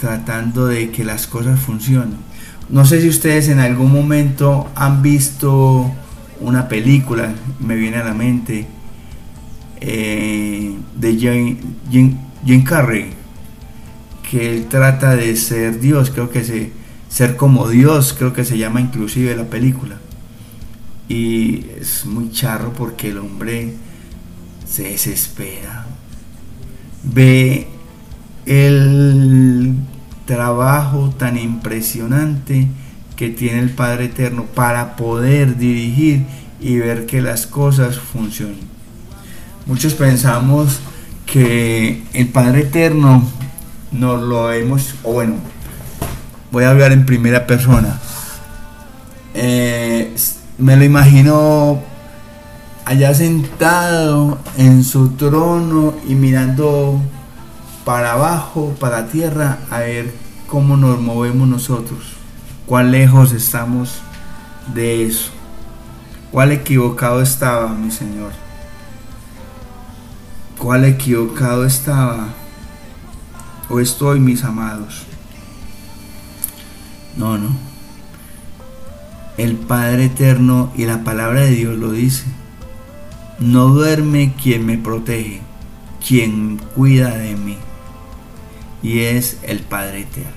tratando 0.00 0.66
de 0.66 0.90
que 0.90 1.02
las 1.02 1.26
cosas 1.26 1.58
funcionen. 1.58 2.18
No 2.68 2.84
sé 2.84 3.00
si 3.00 3.08
ustedes 3.08 3.48
en 3.48 3.58
algún 3.58 3.92
momento 3.92 4.70
han 4.74 5.02
visto 5.02 5.90
una 6.40 6.68
película, 6.68 7.32
me 7.60 7.76
viene 7.76 7.98
a 7.98 8.04
la 8.04 8.14
mente, 8.14 8.66
eh, 9.80 10.74
de 10.96 11.16
Jim, 11.16 12.16
Jim, 12.44 12.64
Carrey, 12.64 13.10
que 14.30 14.54
él 14.54 14.66
trata 14.66 15.14
de 15.14 15.36
ser 15.36 15.80
Dios, 15.80 16.10
creo 16.10 16.30
que 16.30 16.42
se, 16.44 16.72
ser 17.08 17.36
como 17.36 17.68
Dios, 17.68 18.14
creo 18.18 18.32
que 18.32 18.44
se 18.44 18.56
llama 18.56 18.80
inclusive 18.80 19.36
la 19.36 19.44
película. 19.44 19.96
Y 21.08 21.66
es 21.80 22.06
muy 22.06 22.30
charro 22.30 22.72
porque 22.72 23.10
el 23.10 23.18
hombre 23.18 23.74
se 24.66 24.84
desespera, 24.84 25.86
ve 27.02 27.68
el 28.46 29.74
trabajo 30.26 31.14
tan 31.16 31.38
impresionante 31.38 32.68
que 33.16 33.30
tiene 33.30 33.60
el 33.60 33.70
Padre 33.70 34.06
Eterno 34.06 34.46
para 34.46 34.96
poder 34.96 35.56
dirigir 35.56 36.24
y 36.60 36.78
ver 36.78 37.06
que 37.06 37.20
las 37.20 37.46
cosas 37.46 37.98
funcionen. 37.98 38.58
Muchos 39.66 39.94
pensamos 39.94 40.80
que 41.26 42.02
el 42.12 42.28
Padre 42.28 42.60
Eterno 42.60 43.26
nos 43.92 44.22
lo 44.22 44.52
hemos, 44.52 44.94
o 45.04 45.12
bueno, 45.12 45.34
voy 46.50 46.64
a 46.64 46.70
hablar 46.70 46.92
en 46.92 47.06
primera 47.06 47.46
persona. 47.46 47.98
Eh, 49.34 50.14
me 50.58 50.76
lo 50.76 50.84
imagino 50.84 51.80
allá 52.84 53.14
sentado 53.14 54.38
en 54.56 54.84
su 54.84 55.10
trono 55.10 55.94
y 56.06 56.14
mirando 56.14 57.00
para 57.84 58.12
abajo, 58.12 58.74
para 58.78 59.02
la 59.02 59.06
tierra, 59.08 59.58
a 59.70 59.80
ver 59.80 60.14
cómo 60.46 60.76
nos 60.76 61.00
movemos 61.00 61.48
nosotros, 61.48 62.14
cuán 62.66 62.92
lejos 62.92 63.32
estamos 63.32 64.00
de 64.74 65.06
eso, 65.06 65.30
cuál 66.30 66.52
equivocado 66.52 67.20
estaba 67.20 67.68
mi 67.68 67.90
Señor, 67.90 68.32
cuál 70.58 70.84
equivocado 70.84 71.64
estaba 71.64 72.28
o 73.68 73.80
estoy 73.80 74.20
mis 74.20 74.44
amados. 74.44 75.02
No, 77.16 77.38
no. 77.38 77.73
El 79.36 79.56
Padre 79.56 80.06
Eterno 80.06 80.72
y 80.76 80.86
la 80.86 81.04
palabra 81.04 81.40
de 81.40 81.50
Dios 81.50 81.76
lo 81.76 81.90
dice. 81.92 82.24
No 83.40 83.66
duerme 83.68 84.34
quien 84.40 84.64
me 84.64 84.78
protege, 84.78 85.40
quien 86.06 86.58
cuida 86.74 87.16
de 87.16 87.36
mí 87.36 87.58
y 88.84 89.00
es 89.00 89.38
el 89.42 89.60
Padre 89.60 90.02
Eterno. 90.02 90.30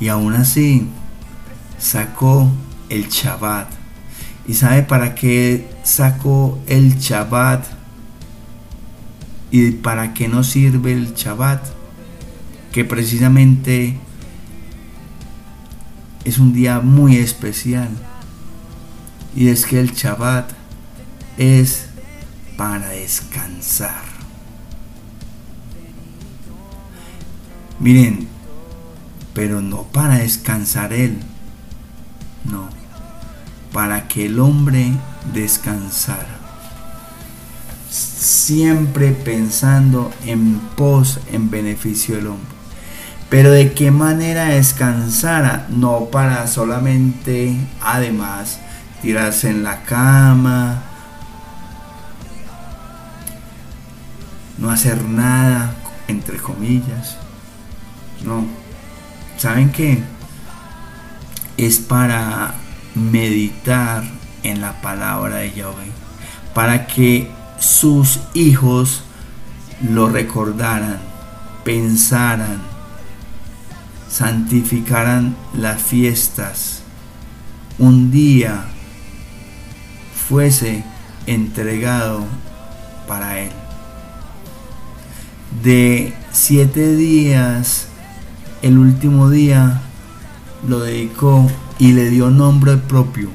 Y 0.00 0.08
aún 0.08 0.34
así 0.34 0.86
sacó 1.78 2.50
el 2.90 3.08
Shabbat. 3.08 3.68
¿Y 4.46 4.54
sabe 4.54 4.82
para 4.82 5.14
qué 5.14 5.70
sacó 5.84 6.58
el 6.66 6.98
Shabbat? 6.98 7.64
¿Y 9.52 9.70
para 9.70 10.12
qué 10.12 10.26
nos 10.26 10.48
sirve 10.48 10.92
el 10.92 11.14
Shabbat? 11.14 11.64
Que 12.72 12.84
precisamente 12.84 13.96
es 16.24 16.38
un 16.38 16.52
día 16.52 16.80
muy 16.80 17.16
especial. 17.16 17.90
Y 19.36 19.48
es 19.48 19.66
que 19.66 19.80
el 19.80 19.92
Shabbat 19.92 20.50
es 21.36 21.86
para 22.56 22.88
descansar. 22.88 24.02
Miren, 27.80 28.28
pero 29.34 29.60
no 29.60 29.82
para 29.82 30.18
descansar 30.18 30.92
él, 30.92 31.18
no, 32.44 32.68
para 33.72 34.06
que 34.06 34.26
el 34.26 34.38
hombre 34.38 34.92
descansara. 35.34 36.38
Siempre 37.90 39.10
pensando 39.10 40.12
en 40.24 40.60
pos, 40.76 41.20
en 41.32 41.50
beneficio 41.50 42.16
del 42.16 42.28
hombre. 42.28 42.53
Pero 43.34 43.50
de 43.50 43.72
qué 43.72 43.90
manera 43.90 44.44
descansara, 44.44 45.66
no 45.68 46.04
para 46.04 46.46
solamente, 46.46 47.56
además, 47.82 48.60
tirarse 49.02 49.50
en 49.50 49.64
la 49.64 49.82
cama, 49.82 50.84
no 54.56 54.70
hacer 54.70 55.02
nada, 55.02 55.74
entre 56.06 56.36
comillas, 56.36 57.16
no. 58.24 58.46
¿Saben 59.36 59.72
qué? 59.72 60.00
Es 61.56 61.80
para 61.80 62.54
meditar 62.94 64.04
en 64.44 64.60
la 64.60 64.80
palabra 64.80 65.38
de 65.38 65.50
Yahweh. 65.50 65.90
Para 66.54 66.86
que 66.86 67.32
sus 67.58 68.20
hijos 68.32 69.02
lo 69.82 70.08
recordaran, 70.08 71.00
pensaran, 71.64 72.73
santificaran 74.14 75.34
las 75.54 75.82
fiestas. 75.82 76.82
Un 77.80 78.12
día 78.12 78.64
fuese 80.28 80.84
entregado 81.26 82.24
para 83.08 83.40
él. 83.40 83.50
De 85.64 86.14
siete 86.30 86.94
días 86.94 87.88
el 88.62 88.78
último 88.78 89.30
día 89.30 89.82
lo 90.68 90.78
dedicó 90.78 91.50
y 91.80 91.92
le 91.92 92.08
dio 92.08 92.30
nombre 92.30 92.76
propio. 92.76 93.30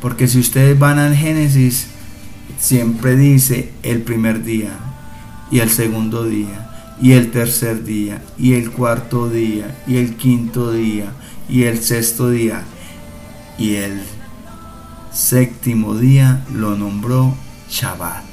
Porque 0.00 0.28
si 0.28 0.38
ustedes 0.38 0.78
van 0.78 1.00
al 1.00 1.16
Génesis, 1.16 1.88
siempre 2.56 3.16
dice 3.16 3.72
el 3.82 4.02
primer 4.02 4.44
día 4.44 4.78
y 5.50 5.58
el 5.58 5.70
segundo 5.70 6.24
día 6.24 6.73
y 7.00 7.12
el 7.12 7.30
tercer 7.30 7.84
día 7.84 8.22
y 8.38 8.54
el 8.54 8.70
cuarto 8.70 9.28
día 9.28 9.76
y 9.86 9.96
el 9.96 10.16
quinto 10.16 10.72
día 10.72 11.12
y 11.48 11.64
el 11.64 11.82
sexto 11.82 12.30
día 12.30 12.62
y 13.58 13.76
el 13.76 14.02
séptimo 15.12 15.94
día 15.94 16.44
lo 16.52 16.76
nombró 16.76 17.34
Shabbat. 17.70 18.24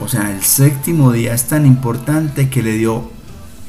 O 0.00 0.08
sea, 0.08 0.30
el 0.30 0.42
séptimo 0.42 1.12
día 1.12 1.34
es 1.34 1.44
tan 1.44 1.66
importante 1.66 2.48
que 2.48 2.62
le 2.62 2.72
dio 2.72 3.10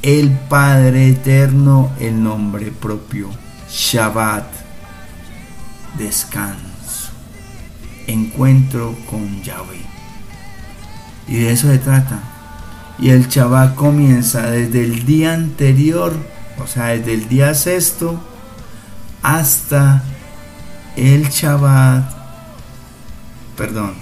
el 0.02 0.32
Padre 0.32 1.10
Eterno 1.10 1.91
el 2.00 2.24
nombre 2.24 2.72
propio, 2.72 3.30
Shabbat, 3.70 4.46
descanso, 5.98 7.12
encuentro 8.08 8.96
con 9.10 9.44
Yahweh. 9.44 9.91
Y 11.28 11.38
de 11.38 11.52
eso 11.52 11.68
se 11.68 11.78
trata. 11.78 12.20
Y 13.00 13.10
el 13.10 13.28
Shabbat 13.28 13.76
comienza 13.76 14.50
desde 14.52 14.84
el 14.84 15.06
día 15.06 15.34
anterior, 15.34 16.14
o 16.62 16.68
sea, 16.68 16.88
desde 16.88 17.14
el 17.14 17.28
día 17.28 17.54
sexto, 17.54 18.22
hasta 19.24 20.04
el 20.96 21.30
Shabbat, 21.30 22.12
perdón, 23.58 23.94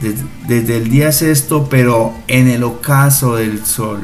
desde, 0.00 0.76
el 0.76 0.90
día 0.90 1.12
sexto, 1.12 1.68
pero 1.68 2.14
en 2.28 2.48
el 2.48 2.62
ocaso 2.62 3.36
del 3.36 3.66
sol 3.66 4.00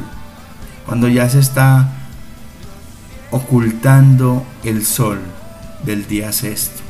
cuando 0.85 1.07
ya 1.07 1.29
se 1.29 1.39
está 1.39 1.89
ocultando 3.31 4.45
el 4.63 4.85
sol 4.85 5.19
del 5.83 6.07
día 6.07 6.31
sexto. 6.31 6.81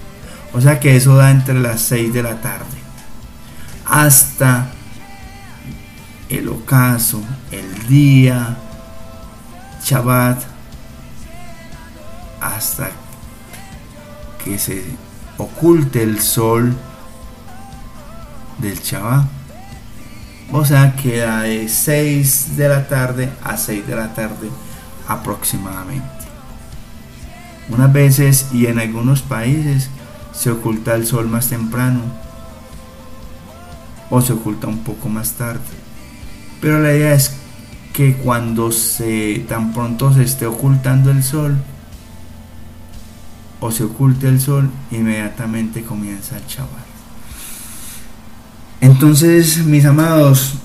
O 0.54 0.62
sea 0.62 0.80
que 0.80 0.96
eso 0.96 1.16
da 1.16 1.32
entre 1.32 1.60
las 1.60 1.82
6 1.82 2.14
de 2.14 2.24
la 2.24 2.42
tarde 2.42 2.66
hasta 3.86 4.72
el 6.30 6.48
ocaso, 6.50 7.22
el 7.52 7.88
día, 7.88 8.58
Shabbat, 9.84 10.42
hasta 12.42 12.90
que 14.44 14.58
se 14.58 14.84
oculte 15.38 16.04
el 16.04 16.20
sol 16.20 16.76
del 18.58 18.80
Shabbat. 18.80 19.26
O 20.52 20.64
sea, 20.64 20.96
queda 20.96 21.42
de 21.42 21.68
6 21.68 22.56
de 22.56 22.70
la 22.70 22.88
tarde 22.88 23.32
a 23.44 23.58
6 23.58 23.88
de 23.88 23.96
la 23.96 24.14
tarde 24.14 24.50
aproximadamente. 25.08 26.06
Unas 27.70 27.92
veces 27.92 28.48
y 28.54 28.68
en 28.68 28.80
algunos 28.80 29.24
países 29.24 29.90
se 30.34 30.52
oculta 30.52 30.94
el 30.94 31.08
sol 31.08 31.28
más 31.28 31.50
temprano 31.50 32.02
o 34.10 34.22
se 34.22 34.34
oculta 34.34 34.68
un 34.68 34.84
poco 34.84 35.10
más 35.10 35.32
tarde. 35.34 35.85
Pero 36.66 36.80
la 36.80 36.96
idea 36.96 37.14
es 37.14 37.32
que 37.94 38.16
cuando 38.16 38.72
se 38.72 39.46
tan 39.48 39.72
pronto 39.72 40.12
se 40.12 40.24
esté 40.24 40.48
ocultando 40.48 41.12
el 41.12 41.22
sol 41.22 41.60
o 43.60 43.70
se 43.70 43.84
oculte 43.84 44.28
el 44.28 44.42
sol, 44.42 44.72
inmediatamente 44.90 45.84
comienza 45.84 46.38
el 46.38 46.48
chaval. 46.48 46.84
Entonces, 48.82 49.64
mis 49.64 49.86
amados, 49.86 50.56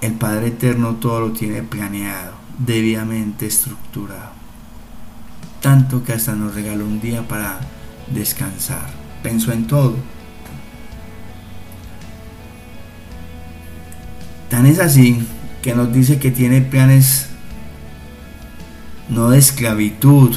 el 0.00 0.14
Padre 0.14 0.46
Eterno 0.46 0.94
todo 0.94 1.20
lo 1.20 1.32
tiene 1.32 1.62
planeado, 1.62 2.32
debidamente 2.58 3.44
estructurado. 3.48 4.30
Tanto 5.60 6.02
que 6.02 6.14
hasta 6.14 6.34
nos 6.34 6.54
regaló 6.54 6.86
un 6.86 7.02
día 7.02 7.28
para 7.28 7.60
descansar. 8.10 8.88
Pensó 9.22 9.52
en 9.52 9.66
todo. 9.66 10.15
Tan 14.48 14.66
es 14.66 14.78
así 14.78 15.18
que 15.62 15.74
nos 15.74 15.92
dice 15.92 16.18
que 16.18 16.30
tiene 16.30 16.60
planes 16.60 17.26
no 19.08 19.30
de 19.30 19.38
esclavitud, 19.38 20.36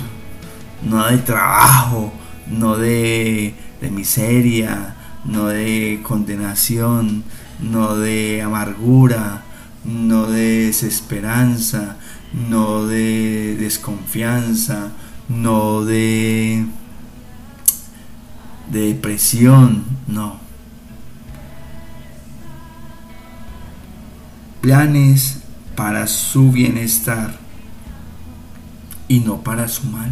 no 0.84 1.06
de 1.06 1.18
trabajo, 1.20 2.14
no 2.48 2.78
de, 2.78 3.54
miseria, 3.92 4.96
no 5.26 5.48
de 5.48 6.00
condenación, 6.04 7.24
no 7.60 7.96
de 7.96 8.42
amargura, 8.42 9.44
no 9.86 10.28
de 10.28 10.68
desesperanza, 10.68 11.98
no 12.50 12.86
de 12.86 13.56
desconfianza, 13.60 14.92
no 15.28 15.86
de, 15.86 16.66
de 18.72 18.80
depresión, 18.80 19.86
no. 20.08 20.49
Planes 24.62 25.40
para 25.76 26.08
su 26.08 26.52
bienestar 26.52 27.38
y 29.08 29.22
no 29.22 29.42
para 29.42 29.68
su 29.68 29.88
mal. 29.88 30.12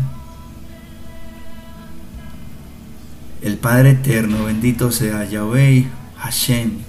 El 3.41 3.57
Padre 3.57 3.91
Eterno, 3.91 4.45
bendito 4.45 4.91
sea 4.91 5.25
Yahweh 5.25 5.87
Hashem, 6.17 6.79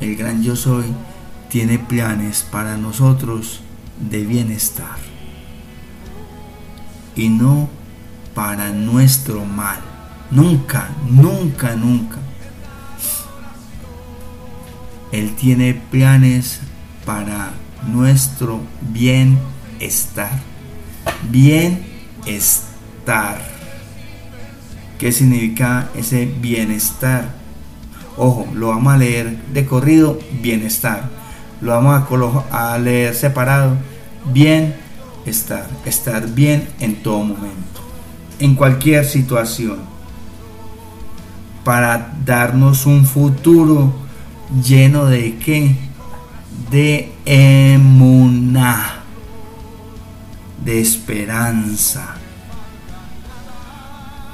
el 0.00 0.16
gran 0.16 0.42
yo 0.42 0.56
soy, 0.56 0.86
tiene 1.48 1.78
planes 1.78 2.46
para 2.50 2.76
nosotros 2.76 3.60
de 4.10 4.24
bienestar 4.24 4.96
y 7.14 7.28
no 7.28 7.68
para 8.34 8.70
nuestro 8.70 9.44
mal. 9.44 9.80
Nunca, 10.30 10.88
nunca, 11.08 11.76
nunca. 11.76 12.18
Él 15.12 15.34
tiene 15.36 15.74
planes 15.74 16.60
para 17.04 17.52
nuestro 17.86 18.60
bienestar. 18.80 20.40
Bienestar. 21.30 22.62
¿Qué 24.98 25.12
significa 25.12 25.90
ese 25.94 26.24
bienestar? 26.24 27.34
Ojo, 28.16 28.46
lo 28.54 28.68
vamos 28.68 28.94
a 28.94 28.96
leer 28.96 29.36
de 29.52 29.66
corrido, 29.66 30.18
bienestar. 30.40 31.10
Lo 31.60 31.72
vamos 31.72 32.02
a, 32.50 32.78
leer 32.78 33.14
separado, 33.14 33.76
bienestar. 34.32 35.68
Estar 35.84 36.26
bien 36.28 36.68
en 36.80 37.02
todo 37.02 37.18
momento, 37.18 37.80
en 38.38 38.54
cualquier 38.54 39.04
situación. 39.04 39.78
Para 41.64 42.14
darnos 42.24 42.86
un 42.86 43.04
futuro 43.06 43.92
lleno 44.60 45.06
de 45.06 45.36
qué? 45.38 45.76
De 46.70 47.12
emuná 47.24 49.02
de 50.64 50.80
esperanza, 50.80 52.14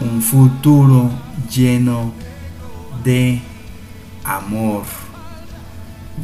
un 0.01 0.21
futuro 0.21 1.11
lleno 1.51 2.13
de 3.03 3.41
amor, 4.25 4.85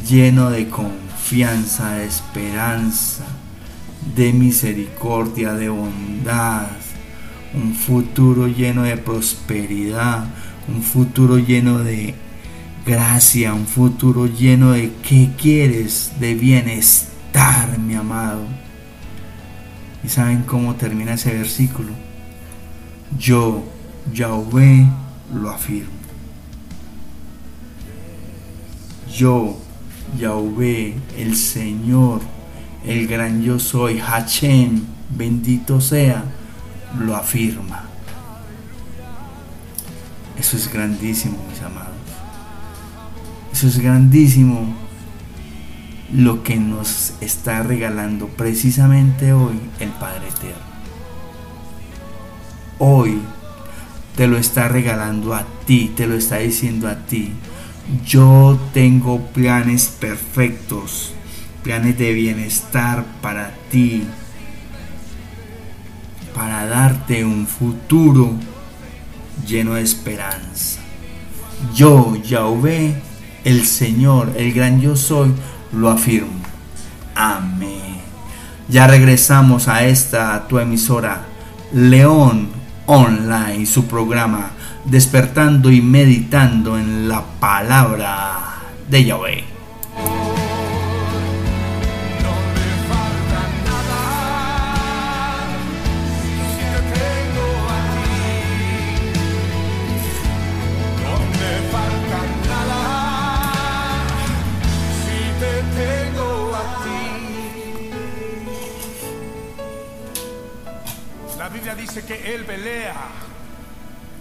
lleno 0.07 0.51
de 0.51 0.69
confianza, 0.69 1.93
de 1.93 2.05
esperanza, 2.05 3.25
de 4.15 4.31
misericordia, 4.31 5.53
de 5.53 5.69
bondad, 5.69 6.67
un 7.55 7.73
futuro 7.73 8.47
lleno 8.47 8.83
de 8.83 8.97
prosperidad, 8.97 10.25
un 10.67 10.83
futuro 10.83 11.39
lleno 11.39 11.79
de 11.79 12.13
gracia, 12.85 13.53
un 13.53 13.65
futuro 13.65 14.27
lleno 14.27 14.71
de 14.71 14.91
qué 15.07 15.31
quieres, 15.37 16.13
de 16.19 16.35
bienestar, 16.35 17.77
mi 17.79 17.95
amado 17.95 18.45
¿Y 20.05 20.09
saben 20.09 20.43
cómo 20.43 20.75
termina 20.75 21.15
ese 21.15 21.33
versículo? 21.33 21.89
Yo, 23.17 23.63
Yahweh, 24.13 24.85
lo 25.33 25.49
afirmo. 25.49 25.89
Yo, 29.11 29.57
Yahweh, 30.19 30.93
el 31.17 31.35
Señor, 31.35 32.21
el 32.85 33.07
gran 33.07 33.41
yo 33.41 33.57
soy, 33.57 33.99
Hachem, 33.99 34.83
bendito 35.09 35.81
sea, 35.81 36.23
lo 36.99 37.15
afirma. 37.15 37.85
Eso 40.37 40.55
es 40.55 40.71
grandísimo, 40.71 41.37
mis 41.49 41.61
amados. 41.63 41.84
Eso 43.55 43.69
es 43.69 43.79
grandísimo 43.79 44.75
lo 46.13 46.43
que 46.43 46.57
nos 46.57 47.13
está 47.21 47.63
regalando 47.63 48.27
precisamente 48.27 49.31
hoy 49.31 49.57
el 49.79 49.91
Padre 49.91 50.27
Eterno. 50.27 50.57
Hoy 52.79 53.17
te 54.17 54.27
lo 54.27 54.37
está 54.37 54.67
regalando 54.67 55.33
a 55.33 55.45
ti, 55.65 55.93
te 55.95 56.05
lo 56.05 56.15
está 56.15 56.39
diciendo 56.39 56.89
a 56.89 57.05
ti. 57.05 57.31
Yo 58.05 58.59
tengo 58.73 59.21
planes 59.27 59.87
perfectos, 59.87 61.13
planes 61.63 61.97
de 61.97 62.11
bienestar 62.11 63.05
para 63.21 63.53
ti, 63.71 64.03
para 66.35 66.65
darte 66.65 67.23
un 67.23 67.47
futuro 67.47 68.33
lleno 69.47 69.75
de 69.75 69.81
esperanza. 69.81 70.81
Yo, 71.73 72.17
Yahweh, 72.17 73.14
el 73.45 73.65
Señor, 73.65 74.33
el 74.35 74.51
gran 74.51 74.81
yo 74.81 74.97
soy, 74.97 75.31
lo 75.71 75.89
afirmo. 75.89 76.33
Amén. 77.15 78.01
Ya 78.67 78.87
regresamos 78.87 79.67
a 79.67 79.85
esta 79.85 80.47
tu 80.47 80.59
emisora 80.59 81.21
León 81.71 82.49
Online, 82.87 83.65
su 83.65 83.85
programa 83.85 84.51
Despertando 84.83 85.71
y 85.71 85.81
Meditando 85.81 86.77
en 86.77 87.07
la 87.07 87.23
Palabra 87.39 88.39
de 88.89 89.05
Yahweh. 89.05 89.54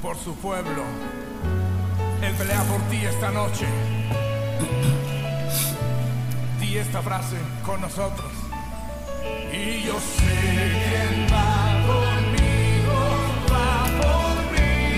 Por 0.04 0.16
su 0.18 0.34
pueblo. 0.34 0.82
Él 2.20 2.34
pelea 2.34 2.62
por 2.64 2.82
ti 2.90 2.96
esta 2.96 3.30
noche. 3.30 3.64
Di 6.60 6.76
esta 6.76 7.00
frase 7.00 7.38
con 7.64 7.80
nosotros. 7.80 8.30
Y 9.50 9.84
yo 9.86 9.98
sé 9.98 10.82
quién 10.84 11.26
va 11.32 11.80
conmigo, 11.88 12.96
va 13.50 13.86
por 14.02 14.36
mí. 14.52 14.92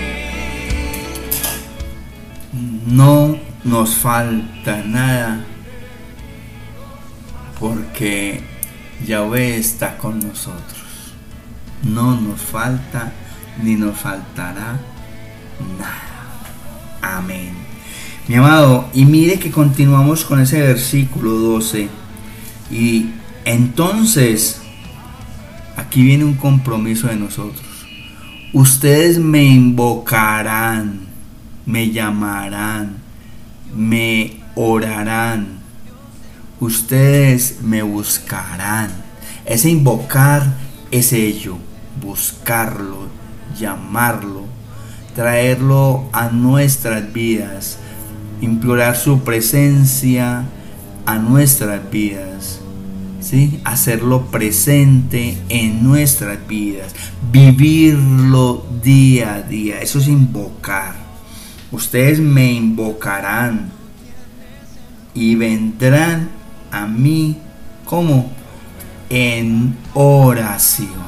No 2.85 3.39
nos 3.63 3.95
falta 3.95 4.83
nada 4.83 5.45
porque 7.57 8.43
Yahweh 9.05 9.55
está 9.57 9.97
con 9.97 10.19
nosotros 10.19 10.77
no 11.83 12.19
nos 12.19 12.41
falta 12.41 13.13
ni 13.63 13.75
nos 13.75 13.97
faltará 13.97 14.77
nada. 15.77 16.07
Amén. 17.01 17.51
Mi 18.27 18.35
amado, 18.35 18.89
y 18.93 19.05
mire 19.05 19.39
que 19.39 19.51
continuamos 19.51 20.25
con 20.25 20.41
ese 20.41 20.61
versículo 20.61 21.31
12. 21.31 21.87
Y 22.69 23.11
entonces, 23.45 24.61
aquí 25.77 26.03
viene 26.03 26.25
un 26.25 26.33
compromiso 26.33 27.07
de 27.07 27.15
nosotros. 27.15 27.65
Ustedes 28.51 29.19
me 29.19 29.43
invocarán, 29.43 31.07
me 31.65 31.91
llamarán, 31.91 32.97
me 33.73 34.41
orarán. 34.55 35.59
Ustedes 36.59 37.59
me 37.61 37.83
buscarán. 37.83 38.89
Ese 39.45 39.69
invocar 39.69 40.55
es 40.91 41.13
ello, 41.13 41.57
buscarlo, 42.01 43.07
llamarlo, 43.57 44.46
traerlo 45.17 46.07
a 46.11 46.29
nuestras 46.29 47.11
vidas, 47.11 47.79
implorar 48.39 48.95
su 48.95 49.21
presencia 49.21 50.43
a 51.07 51.17
nuestras 51.17 51.89
vidas. 51.89 52.59
¿Sí? 53.19 53.59
Hacerlo 53.63 54.27
presente 54.27 55.35
en 55.49 55.83
nuestras 55.83 56.47
vidas, 56.47 56.93
vivirlo 57.31 58.63
día 58.83 59.33
a 59.33 59.41
día, 59.41 59.81
eso 59.81 59.97
es 59.97 60.07
invocar. 60.07 60.93
Ustedes 61.71 62.19
me 62.19 62.53
invocarán 62.53 63.71
y 65.15 65.33
vendrán 65.33 66.29
a 66.71 66.85
mí 66.85 67.37
como 67.85 68.29
en 69.09 69.75
oración 69.95 71.07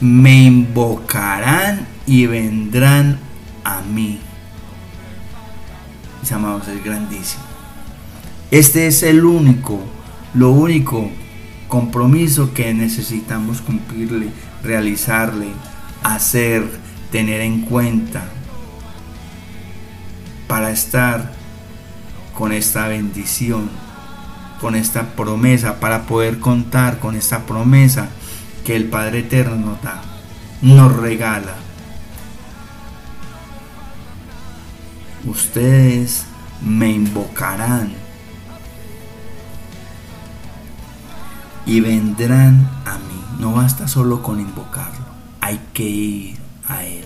me 0.00 0.44
invocarán 0.44 1.97
y 2.08 2.26
vendrán 2.26 3.18
a 3.64 3.82
mí. 3.82 4.18
Mis 6.22 6.32
amados, 6.32 6.66
es 6.68 6.82
grandísimo. 6.82 7.44
Este 8.50 8.86
es 8.86 9.02
el 9.02 9.24
único, 9.26 9.78
lo 10.32 10.50
único 10.50 11.10
compromiso 11.68 12.54
que 12.54 12.72
necesitamos 12.72 13.60
cumplirle, 13.60 14.30
realizarle, 14.64 15.48
hacer, 16.02 16.64
tener 17.12 17.42
en 17.42 17.60
cuenta 17.60 18.24
para 20.46 20.70
estar 20.70 21.34
con 22.32 22.52
esta 22.52 22.88
bendición, 22.88 23.68
con 24.62 24.76
esta 24.76 25.10
promesa, 25.14 25.78
para 25.78 26.06
poder 26.06 26.40
contar 26.40 27.00
con 27.00 27.16
esta 27.16 27.44
promesa 27.44 28.08
que 28.64 28.76
el 28.76 28.84
Padre 28.84 29.18
Eterno 29.20 29.56
nos 29.56 29.82
da, 29.82 30.00
nos 30.62 30.96
regala. 30.96 31.67
Ustedes 35.28 36.24
me 36.60 36.90
invocarán 36.90 37.92
y 41.66 41.80
vendrán 41.80 42.68
a 42.84 42.94
mí. 42.98 43.40
No 43.40 43.52
basta 43.52 43.86
solo 43.88 44.22
con 44.22 44.40
invocarlo, 44.40 45.04
hay 45.40 45.60
que 45.72 45.84
ir 45.84 46.36
a 46.66 46.84
Él. 46.84 47.04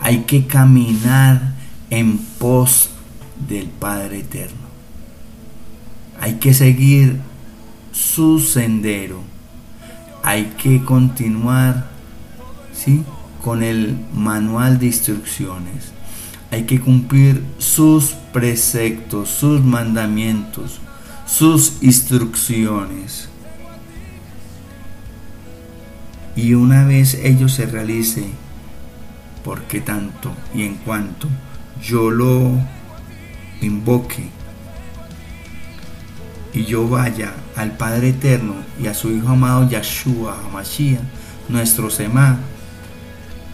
Hay 0.00 0.24
que 0.24 0.46
caminar 0.46 1.54
en 1.90 2.18
pos 2.18 2.90
del 3.48 3.68
Padre 3.68 4.20
Eterno. 4.20 4.68
Hay 6.20 6.34
que 6.34 6.52
seguir 6.52 7.20
su 7.92 8.38
sendero 8.40 9.22
hay 10.28 10.52
que 10.62 10.84
continuar 10.84 11.86
¿sí? 12.74 13.02
con 13.42 13.62
el 13.62 13.98
manual 14.12 14.78
de 14.78 14.86
instrucciones. 14.86 15.92
Hay 16.50 16.64
que 16.64 16.80
cumplir 16.80 17.44
sus 17.58 18.14
preceptos, 18.32 19.28
sus 19.28 19.62
mandamientos, 19.62 20.80
sus 21.26 21.82
instrucciones. 21.82 23.28
Y 26.34 26.54
una 26.54 26.84
vez 26.84 27.14
ello 27.14 27.48
se 27.48 27.66
realice, 27.66 28.24
porque 29.44 29.80
tanto 29.80 30.32
y 30.54 30.62
en 30.62 30.76
cuanto 30.76 31.28
yo 31.82 32.10
lo 32.10 32.52
invoque, 33.60 34.30
y 36.54 36.64
yo 36.64 36.88
vaya 36.88 37.34
al 37.56 37.76
Padre 37.76 38.10
Eterno 38.10 38.54
y 38.82 38.86
a 38.86 38.94
su 38.94 39.10
Hijo 39.10 39.28
amado 39.28 39.68
Yahshua 39.68 40.38
Hamashiach, 40.44 41.00
nuestro 41.48 41.90
Semá, 41.90 42.38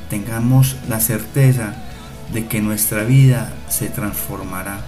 tengamos 0.09 0.76
la 0.88 1.00
certeza 1.00 1.83
de 2.32 2.46
que 2.46 2.60
nuestra 2.60 3.04
vida 3.04 3.52
se 3.68 3.88
transformará 3.88 4.80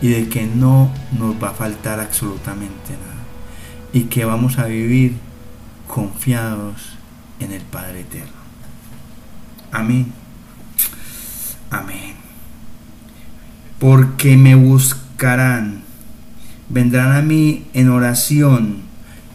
y 0.00 0.08
de 0.08 0.28
que 0.28 0.46
no 0.46 0.90
nos 1.18 1.42
va 1.42 1.50
a 1.50 1.54
faltar 1.54 2.00
absolutamente 2.00 2.92
nada 2.92 3.24
y 3.92 4.02
que 4.04 4.24
vamos 4.24 4.58
a 4.58 4.66
vivir 4.66 5.16
confiados 5.86 6.96
en 7.40 7.52
el 7.52 7.62
Padre 7.62 8.00
Eterno. 8.00 8.32
Amén. 9.72 10.12
Amén. 11.70 12.14
Porque 13.78 14.36
me 14.36 14.54
buscarán 14.54 15.86
vendrán 16.68 17.12
a 17.12 17.22
mí 17.22 17.64
en 17.74 17.90
oración. 17.90 18.78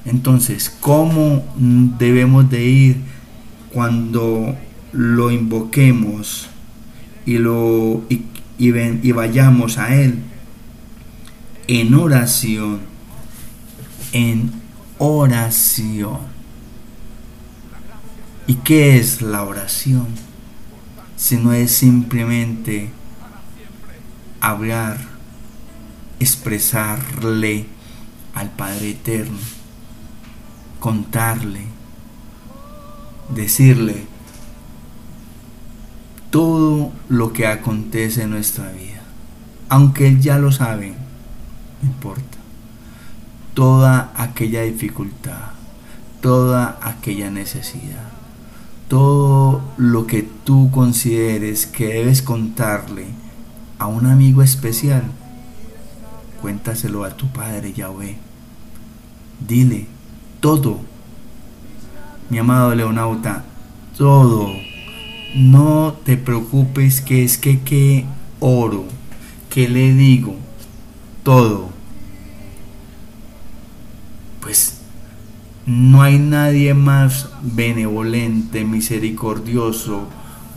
Entonces, 0.06 0.70
¿cómo 0.70 1.44
debemos 1.56 2.50
de 2.50 2.66
ir 2.66 2.98
cuando 3.72 4.56
lo 4.92 5.32
invoquemos 5.32 6.50
y, 7.26 7.38
lo, 7.38 8.04
y, 8.10 8.24
y 8.58 9.12
vayamos 9.12 9.78
a 9.78 9.96
Él? 9.96 10.20
En 11.68 11.94
oración, 11.94 12.82
en 14.12 14.52
oración. 14.98 16.20
¿Y 18.48 18.56
qué 18.56 18.98
es 18.98 19.22
la 19.22 19.44
oración? 19.44 20.08
Si 21.16 21.38
no 21.38 21.54
es 21.54 21.72
simplemente 21.72 22.90
hablar 24.42 25.12
expresarle 26.20 27.66
al 28.36 28.52
Padre 28.52 28.92
Eterno, 28.92 29.40
contarle, 30.80 31.62
decirle 33.34 34.11
todo 36.32 36.94
lo 37.10 37.34
que 37.34 37.46
acontece 37.46 38.24
en 38.24 38.32
nuestra 38.32 38.72
vida. 38.72 39.02
Aunque 39.70 40.08
Él 40.08 40.20
ya 40.20 40.40
lo 40.40 40.52
sabe, 40.52 40.94
no 41.82 41.90
importa. 41.90 42.38
Toda 43.54 44.14
aquella 44.16 44.62
dificultad, 44.62 45.52
toda 46.22 46.80
aquella 46.82 47.30
necesidad, 47.30 48.10
todo 48.88 49.62
lo 49.78 50.08
que 50.08 50.24
tú 50.24 50.72
consideres 50.72 51.68
que 51.68 51.88
debes 51.88 52.22
contarle 52.22 53.08
a 53.78 53.88
un 53.88 54.06
amigo 54.06 54.42
especial, 54.42 55.04
cuéntaselo 56.42 57.04
a 57.04 57.12
tu 57.12 57.28
Padre 57.28 57.74
Yahweh. 57.74 58.18
Dile 59.46 59.86
todo, 60.40 60.80
mi 62.30 62.38
amado 62.38 62.74
Leonauta, 62.74 63.44
todo. 63.98 64.71
No 65.34 65.96
te 66.04 66.18
preocupes 66.18 67.00
que 67.02 67.24
es 67.24 67.38
que 67.38 67.62
qué 67.62 68.06
oro, 68.40 68.86
que 69.50 69.70
le 69.70 69.94
digo, 69.94 70.36
todo. 71.24 71.70
Pues 74.42 74.82
no 75.66 76.02
hay 76.02 76.18
nadie 76.18 76.74
más 76.74 77.30
benevolente, 77.42 78.66
misericordioso, 78.66 80.08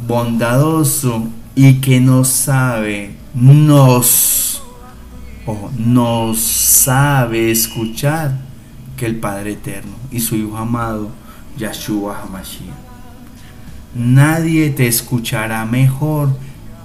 bondadoso 0.07 1.29
y 1.55 1.75
que 1.75 2.01
no 2.01 2.25
sabe, 2.25 3.15
nos 3.35 4.63
o 5.47 5.71
no 5.77 6.35
sabe 6.35 7.51
escuchar 7.51 8.41
que 8.97 9.07
el 9.07 9.17
Padre 9.17 9.53
Eterno 9.53 9.93
y 10.11 10.21
su 10.21 10.37
Hijo 10.37 10.57
amado, 10.57 11.11
Yahshua 11.59 12.23
HaMashiach. 12.23 12.84
Nadie 13.94 14.70
te 14.70 14.88
escuchará 14.88 15.64
mejor 15.66 16.37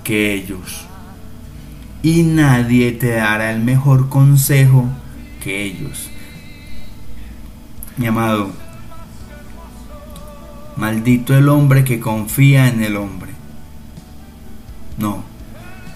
que 0.03 0.33
ellos. 0.33 0.85
Y 2.03 2.23
nadie 2.23 2.91
te 2.91 3.15
dará 3.15 3.51
el 3.51 3.61
mejor 3.61 4.09
consejo 4.09 4.85
que 5.43 5.63
ellos. 5.63 6.09
Mi 7.97 8.07
amado, 8.07 8.51
maldito 10.77 11.35
el 11.35 11.49
hombre 11.49 11.83
que 11.83 11.99
confía 11.99 12.69
en 12.69 12.83
el 12.83 12.95
hombre. 12.95 13.31
No, 14.97 15.23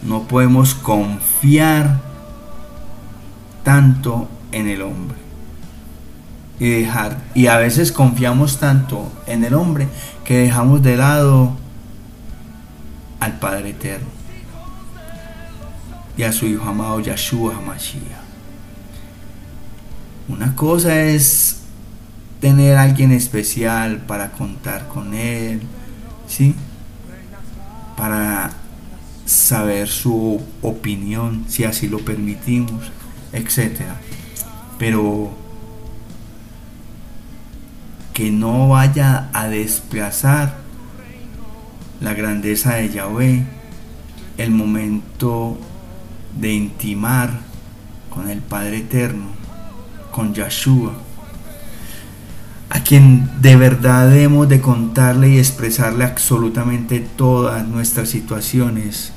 no 0.02 0.23
podemos 0.23 0.76
confiar 0.76 2.02
tanto 3.63 4.28
en 4.52 4.67
el 4.67 4.82
hombre. 4.82 5.23
Y 6.60 6.70
dejar, 6.70 7.18
y 7.34 7.48
a 7.48 7.58
veces 7.58 7.92
confiamos 7.92 8.60
tanto 8.60 9.12
en 9.26 9.44
el 9.44 9.54
hombre 9.54 9.88
que 10.24 10.38
dejamos 10.38 10.82
de 10.84 10.96
lado 10.96 11.52
al 13.20 13.39
Padre 13.39 13.72
Eterno 13.72 14.08
y 16.16 16.24
a 16.24 16.32
su 16.32 16.46
Hijo 16.46 16.70
amado 16.70 17.00
Yahshua 17.00 17.56
HaMashiach. 17.56 18.24
Una 20.30 20.56
cosa 20.56 21.02
es 21.02 21.62
tener 22.39 22.78
a 22.78 22.84
alguien 22.84 23.12
especial 23.12 23.98
para 24.00 24.32
contar 24.32 24.88
con 24.88 25.13
él, 25.13 25.62
¿sí? 26.28 26.56
Para 27.98 28.52
saber 29.26 29.88
su 29.88 30.42
opinión, 30.62 31.46
si 31.48 31.63
así 31.63 31.88
lo 31.88 32.00
permitimos, 32.00 32.92
etc. 33.32 33.82
Pero 34.78 35.43
que 38.13 38.32
no 38.32 38.69
vaya 38.69 39.30
a 39.34 39.47
desplazar 39.47 40.58
la 41.99 42.13
grandeza 42.13 42.76
de 42.76 42.89
Yahweh, 42.89 43.43
el 44.38 44.52
momento 44.52 45.58
de 46.39 46.54
intimar 46.54 47.32
con 48.10 48.30
el 48.30 48.39
Padre 48.39 48.78
Eterno, 48.78 49.26
con 50.12 50.34
Yahshua, 50.34 50.93
a 52.69 52.80
quien 52.82 53.30
de 53.41 53.56
verdad 53.56 54.10
debemos 54.10 54.49
de 54.49 54.62
contarle 54.62 55.30
y 55.30 55.38
expresarle 55.39 56.04
absolutamente 56.04 56.99
todas 56.99 57.67
nuestras 57.67 58.10
situaciones 58.10 59.13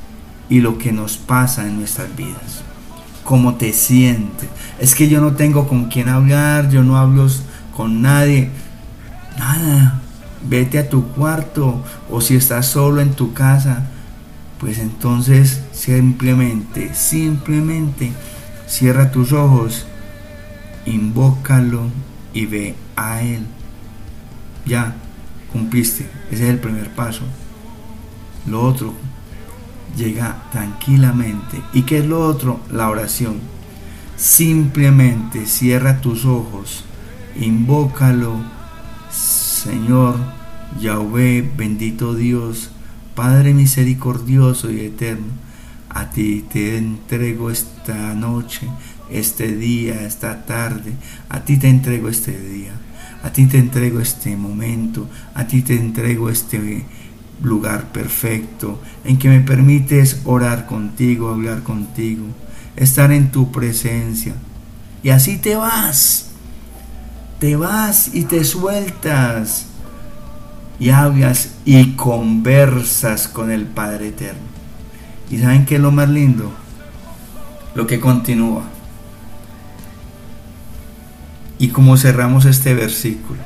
y 0.49 0.61
lo 0.61 0.79
que 0.79 0.93
nos 0.93 1.17
pasa 1.17 1.67
en 1.67 1.79
nuestras 1.79 2.15
vidas. 2.17 2.63
Cómo 3.25 3.57
te 3.57 3.73
sientes. 3.73 4.49
Es 4.79 4.95
que 4.95 5.09
yo 5.09 5.21
no 5.21 5.33
tengo 5.33 5.67
con 5.69 5.87
quién 5.87 6.09
hablar, 6.09 6.71
yo 6.71 6.85
no 6.85 6.97
hablo 6.97 7.27
con 7.77 8.01
nadie. 8.03 8.51
Nada. 9.39 10.01
Vete 10.49 10.79
a 10.79 10.89
tu 10.89 11.09
cuarto 11.09 11.83
o 12.11 12.21
si 12.21 12.37
estás 12.37 12.67
solo 12.67 13.01
en 13.01 13.15
tu 13.15 13.33
casa, 13.33 13.87
pues 14.61 14.79
entonces 14.79 15.63
simplemente, 15.73 16.95
simplemente 16.95 18.13
cierra 18.67 19.11
tus 19.11 19.33
ojos, 19.33 19.87
invócalo 20.85 21.89
y 22.33 22.47
ve 22.47 22.75
a 22.95 23.23
Él. 23.23 23.47
Ya, 24.67 24.95
cumpliste. 25.53 26.09
Ese 26.31 26.45
es 26.45 26.51
el 26.51 26.59
primer 26.59 26.91
paso. 26.91 27.23
Lo 28.47 28.63
otro, 28.63 28.95
llega 29.97 30.45
tranquilamente. 30.53 31.61
¿Y 31.73 31.83
qué 31.83 31.99
es 31.99 32.07
lo 32.07 32.25
otro? 32.25 32.61
La 32.71 32.89
oración. 32.89 33.41
Simplemente 34.17 35.47
cierra 35.47 36.01
tus 36.01 36.25
ojos, 36.25 36.85
invócalo, 37.39 38.37
Señor, 39.17 40.17
Yahweh, 40.79 41.51
bendito 41.57 42.15
Dios, 42.15 42.71
Padre 43.15 43.55
misericordioso 43.55 44.71
y 44.71 44.81
eterno, 44.81 45.33
a 45.89 46.11
ti 46.11 46.45
te 46.53 46.77
entrego 46.77 47.51
esta 47.51 48.15
noche, 48.15 48.69
este 49.11 49.57
día, 49.57 50.03
esta 50.07 50.45
tarde, 50.45 50.93
a 51.31 51.41
ti 51.41 51.57
te 51.57 51.69
entrego 51.69 52.11
este 52.11 52.39
día, 52.39 52.73
a 53.23 53.33
ti 53.33 53.47
te 53.47 53.57
entrego 53.57 54.01
este 54.01 54.37
momento, 54.37 55.09
a 55.35 55.47
ti 55.47 55.63
te 55.63 55.75
entrego 55.75 56.29
este 56.29 56.85
lugar 57.43 57.93
perfecto 57.93 58.79
en 59.05 59.19
que 59.19 59.31
me 59.31 59.41
permites 59.41 60.21
orar 60.25 60.67
contigo, 60.67 61.31
hablar 61.31 61.63
contigo, 61.63 62.27
estar 62.77 63.13
en 63.13 63.31
tu 63.31 63.51
presencia. 63.51 64.35
Y 65.03 65.09
así 65.09 65.39
te 65.39 65.57
vas, 65.57 66.33
te 67.39 67.57
vas 67.57 68.15
y 68.15 68.25
te 68.25 68.45
sueltas 68.45 69.67
y 70.79 70.91
hablas 70.91 71.55
y 71.65 71.93
conversas 71.93 73.29
con 73.29 73.51
el 73.51 73.67
Padre 73.67 74.09
Eterno. 74.09 74.41
¿Y 75.31 75.39
saben 75.39 75.65
qué 75.65 75.77
es 75.77 75.81
lo 75.81 75.91
más 75.91 76.09
lindo? 76.09 76.53
Lo 77.75 77.87
que 77.87 78.01
continúa. 78.01 78.65
Y 81.59 81.69
como 81.69 81.97
cerramos 81.97 82.45
este 82.45 82.75
versículo. 82.75 83.41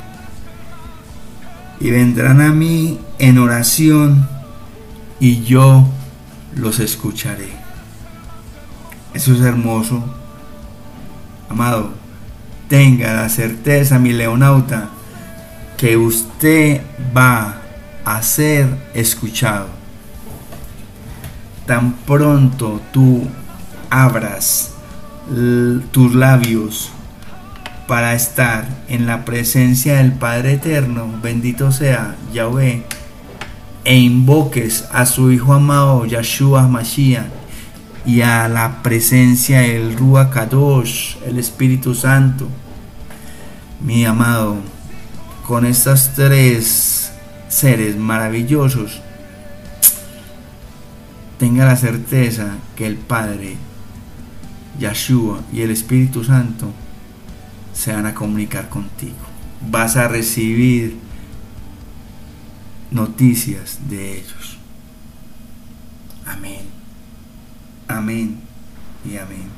Y 1.81 1.91
vendrán 1.91 2.41
a 2.41 2.53
mí 2.53 2.99
en 3.19 3.39
oración 3.39 4.29
y 5.19 5.43
yo 5.43 5.89
los 6.55 6.81
escucharé. 6.81 7.49
Eso 9.15 9.33
es 9.33 9.41
hermoso. 9.41 10.03
Amado, 11.49 12.00
tenga 12.71 13.13
la 13.15 13.29
certeza, 13.29 13.99
mi 13.99 14.13
leonauta, 14.13 14.91
que 15.77 15.97
usted 15.97 16.81
va 17.15 17.63
a 18.05 18.23
ser 18.23 18.69
escuchado. 18.95 19.67
Tan 21.67 21.95
pronto 22.07 22.81
tú 22.93 23.27
abras 23.91 24.71
tus 25.91 26.15
labios 26.15 26.93
para 27.89 28.15
estar 28.15 28.69
en 28.89 29.05
la 29.07 29.25
presencia 29.25 29.97
del 29.97 30.13
Padre 30.13 30.55
Eterno, 30.55 31.09
bendito 31.21 31.73
sea 31.73 32.15
Yahweh, 32.33 32.85
e 33.83 33.97
invoques 33.97 34.87
a 34.93 35.07
su 35.07 35.33
Hijo 35.33 35.55
amado 35.55 36.07
Yahshua 36.07 36.69
Mashiach 36.69 37.27
y 38.07 38.21
a 38.21 38.49
la 38.49 38.83
presencia 38.83 39.63
del 39.63 39.97
Ruach 39.97 40.31
Kadosh, 40.31 41.17
el 41.27 41.39
Espíritu 41.39 41.95
Santo, 41.95 42.49
mi 43.81 44.05
amado, 44.05 44.57
con 45.47 45.65
estos 45.65 46.11
tres 46.15 47.13
seres 47.49 47.97
maravillosos, 47.97 49.01
tenga 51.39 51.65
la 51.65 51.77
certeza 51.77 52.57
que 52.77 52.87
el 52.87 52.97
Padre, 52.97 53.57
Yahshua 54.79 55.41
y 55.53 55.63
el 55.63 55.71
Espíritu 55.71 56.23
Santo 56.23 56.71
se 57.73 57.93
van 57.93 58.07
a 58.07 58.15
comunicar 58.15 58.69
contigo. 58.69 59.17
Vas 59.71 59.97
a 59.97 60.09
recibir 60.09 60.97
noticias 62.91 63.79
de 63.89 64.19
ellos. 64.19 64.59
Amén. 66.27 66.63
Amén 67.89 68.39
y 69.05 69.17
amén. 69.17 69.49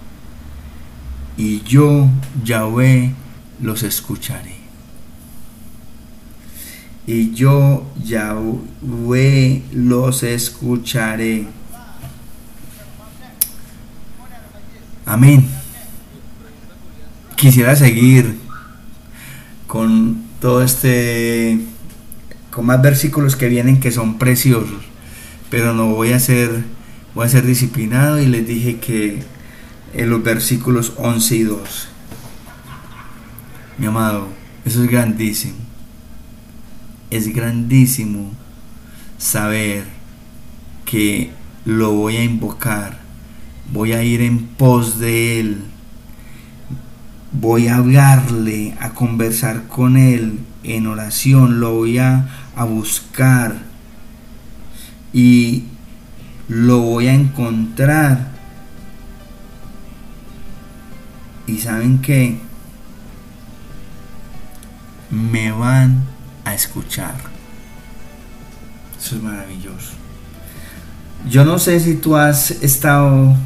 Y 1.37 1.63
yo, 1.63 2.09
Yahweh, 2.45 3.13
los 3.63 3.83
escucharé 3.83 4.63
y 7.07 7.33
yo 7.33 7.85
Yahweh 8.05 9.63
los 9.73 10.23
escucharé. 10.23 11.47
Amén. 15.05 15.49
Quisiera 17.37 17.75
seguir 17.75 18.39
con 19.67 20.23
todo 20.41 20.63
este, 20.63 21.59
con 22.51 22.67
más 22.67 22.81
versículos 22.81 23.35
que 23.35 23.49
vienen 23.49 23.81
que 23.81 23.91
son 23.91 24.19
preciosos, 24.19 24.83
pero 25.51 25.75
no 25.75 25.87
voy 25.89 26.13
a 26.13 26.21
ser, 26.21 26.65
voy 27.15 27.27
a 27.27 27.29
ser 27.29 27.45
disciplinado 27.45 28.21
y 28.21 28.27
les 28.27 28.47
dije 28.47 28.79
que 28.79 29.25
en 29.95 30.09
los 30.09 30.23
versículos 30.23 30.93
11 30.97 31.37
y 31.37 31.43
12. 31.43 31.92
Mi 33.79 33.87
amado, 33.87 34.29
eso 34.65 34.83
es 34.83 34.91
grandísimo. 34.91 35.57
Es 37.11 37.33
grandísimo 37.33 38.31
saber 39.19 39.85
que 40.85 41.31
lo 41.65 41.93
voy 41.93 42.17
a 42.17 42.25
invocar, 42.25 42.99
voy 43.73 43.93
a 43.93 44.03
ir 44.03 44.21
en 44.21 44.47
pos 44.47 44.99
de 44.99 45.41
Él, 45.41 45.63
voy 47.33 47.69
a 47.69 47.77
hablarle, 47.77 48.75
a 48.81 48.91
conversar 48.91 49.69
con 49.69 49.97
Él 49.97 50.41
en 50.65 50.87
oración, 50.87 51.61
lo 51.61 51.75
voy 51.75 51.99
a, 51.99 52.29
a 52.57 52.65
buscar. 52.65 53.57
Y 55.13 55.65
lo 56.49 56.81
voy 56.81 57.09
a 57.09 57.15
encontrar. 57.15 58.33
Y 61.47 61.59
saben 61.59 61.99
que 61.99 62.39
me 65.13 65.53
van 65.53 66.03
a 66.45 66.55
escuchar. 66.55 67.15
Eso 68.99 69.17
es 69.17 69.23
maravilloso. 69.23 69.93
Yo 71.29 71.45
no 71.45 71.59
sé 71.59 71.79
si 71.79 71.95
tú 71.95 72.17
has 72.17 72.51
estado, 72.51 73.37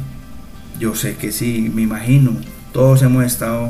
yo 0.79 0.95
sé 0.95 1.15
que 1.17 1.31
sí, 1.31 1.71
me 1.73 1.83
imagino, 1.83 2.31
todos 2.71 3.03
hemos 3.03 3.23
estado 3.25 3.69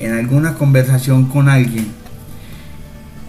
en 0.00 0.12
alguna 0.14 0.54
conversación 0.54 1.26
con 1.26 1.48
alguien. 1.48 1.86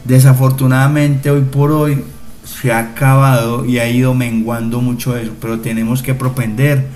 Desafortunadamente 0.06 1.30
hoy 1.30 1.42
por 1.42 1.72
hoy 1.72 2.04
se 2.44 2.72
ha 2.72 2.80
acabado 2.80 3.66
y 3.66 3.80
ha 3.80 3.90
ido 3.90 4.14
menguando 4.14 4.82
mucho 4.82 5.18
eso, 5.18 5.34
pero 5.42 5.60
tenemos 5.60 6.02
que 6.02 6.14
propender 6.14 6.88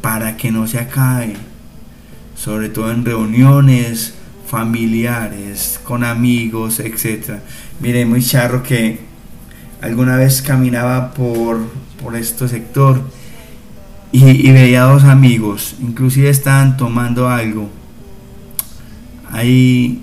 para 0.00 0.36
que 0.36 0.52
no 0.52 0.66
se 0.66 0.78
acabe, 0.78 1.34
sobre 2.36 2.68
todo 2.68 2.92
en 2.92 3.04
reuniones, 3.04 4.14
familiares, 4.46 5.80
con 5.82 6.04
amigos, 6.04 6.80
etc. 6.80 7.40
Mire, 7.80 8.06
muy 8.06 8.22
charro 8.22 8.62
que 8.62 9.00
alguna 9.82 10.16
vez 10.16 10.42
caminaba 10.42 11.12
por 11.12 11.60
por 12.02 12.16
este 12.16 12.48
sector 12.48 13.02
y, 14.12 14.50
veía 14.50 14.82
dos 14.82 15.04
amigos, 15.04 15.76
inclusive 15.80 16.30
estaban 16.30 16.76
tomando 16.76 17.28
algo 17.28 17.68
ahí 19.30 20.02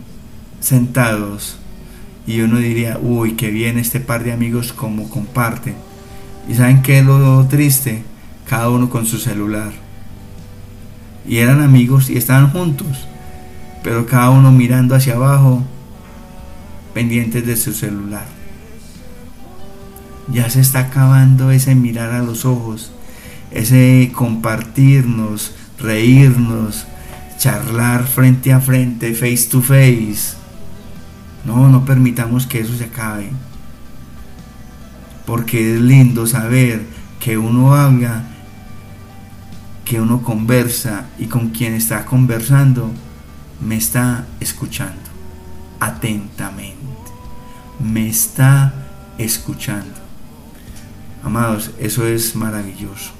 sentados 0.59 1.57
y 2.27 2.41
uno 2.41 2.57
diría, 2.57 2.99
uy, 3.01 3.33
qué 3.33 3.49
bien 3.49 3.77
este 3.77 3.99
par 3.99 4.23
de 4.23 4.31
amigos 4.31 4.71
como 4.71 5.09
comparten. 5.09 5.75
¿Y 6.47 6.55
saben 6.55 6.81
qué 6.81 6.99
es 6.99 7.05
lo 7.05 7.45
triste? 7.47 8.03
Cada 8.47 8.69
uno 8.69 8.89
con 8.89 9.05
su 9.05 9.17
celular. 9.17 9.71
Y 11.27 11.37
eran 11.37 11.61
amigos 11.61 12.09
y 12.09 12.17
estaban 12.17 12.51
juntos, 12.51 13.07
pero 13.83 14.05
cada 14.05 14.29
uno 14.29 14.51
mirando 14.51 14.95
hacia 14.95 15.15
abajo, 15.15 15.61
pendientes 16.93 17.45
de 17.45 17.57
su 17.57 17.73
celular. 17.73 18.25
Ya 20.31 20.49
se 20.49 20.61
está 20.61 20.79
acabando 20.79 21.51
ese 21.51 21.75
mirar 21.75 22.11
a 22.11 22.23
los 22.23 22.45
ojos, 22.45 22.93
ese 23.51 24.11
compartirnos, 24.15 25.53
reírnos, 25.77 26.87
charlar 27.37 28.07
frente 28.07 28.53
a 28.53 28.61
frente, 28.61 29.13
face 29.13 29.49
to 29.51 29.61
face. 29.61 30.37
No, 31.43 31.67
no 31.67 31.83
permitamos 31.83 32.47
que 32.47 32.61
eso 32.61 32.73
se 32.77 32.85
acabe. 32.85 33.31
Porque 35.25 35.75
es 35.75 35.81
lindo 35.81 36.25
saber 36.25 36.85
que 37.19 37.37
uno 37.37 37.75
habla, 37.75 38.23
que 39.83 39.99
uno 39.99 40.21
conversa 40.21 41.05
y 41.19 41.25
con 41.25 41.49
quien 41.49 41.73
está 41.73 42.05
conversando 42.05 42.91
me 43.61 43.75
está 43.75 44.25
escuchando 44.39 45.13
atentamente. 45.79 46.77
Me 47.79 48.07
está 48.07 48.73
escuchando. 49.17 49.95
Amados, 51.23 51.71
eso 51.79 52.07
es 52.07 52.35
maravilloso. 52.35 53.11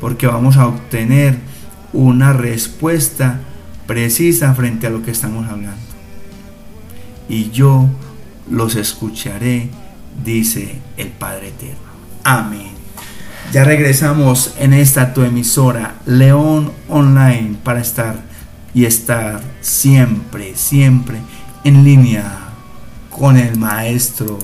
Porque 0.00 0.26
vamos 0.26 0.56
a 0.56 0.66
obtener 0.66 1.38
una 1.92 2.32
respuesta 2.32 3.40
precisa 3.86 4.54
frente 4.54 4.86
a 4.86 4.90
lo 4.90 5.02
que 5.02 5.10
estamos 5.10 5.48
hablando. 5.48 5.80
Y 7.28 7.50
yo 7.50 7.88
los 8.50 8.76
escucharé, 8.76 9.70
dice 10.22 10.80
el 10.98 11.08
Padre 11.08 11.48
Eterno. 11.48 11.94
Amén. 12.22 12.72
Ya 13.52 13.64
regresamos 13.64 14.54
en 14.58 14.74
esta 14.74 15.14
tu 15.14 15.22
emisora 15.22 15.94
León 16.06 16.72
Online 16.88 17.56
para 17.62 17.80
estar 17.80 18.16
y 18.74 18.84
estar 18.84 19.53
siempre, 19.64 20.54
siempre 20.56 21.18
en 21.64 21.84
línea 21.84 22.50
con 23.10 23.36
el 23.36 23.58
Maestro. 23.58 24.38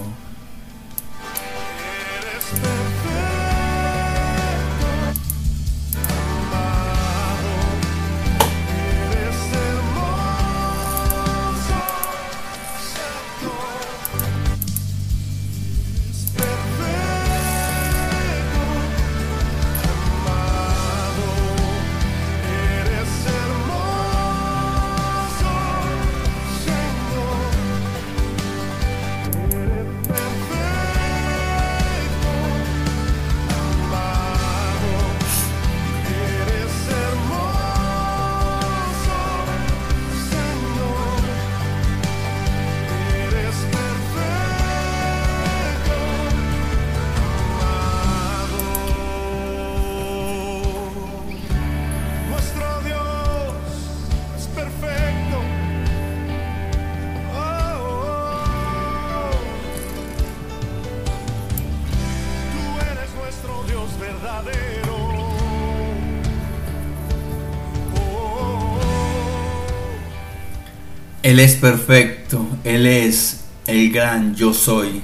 Él 71.30 71.38
es 71.38 71.54
perfecto, 71.54 72.44
Él 72.64 72.86
es 72.86 73.42
el 73.68 73.92
gran 73.92 74.34
yo 74.34 74.52
soy, 74.52 75.00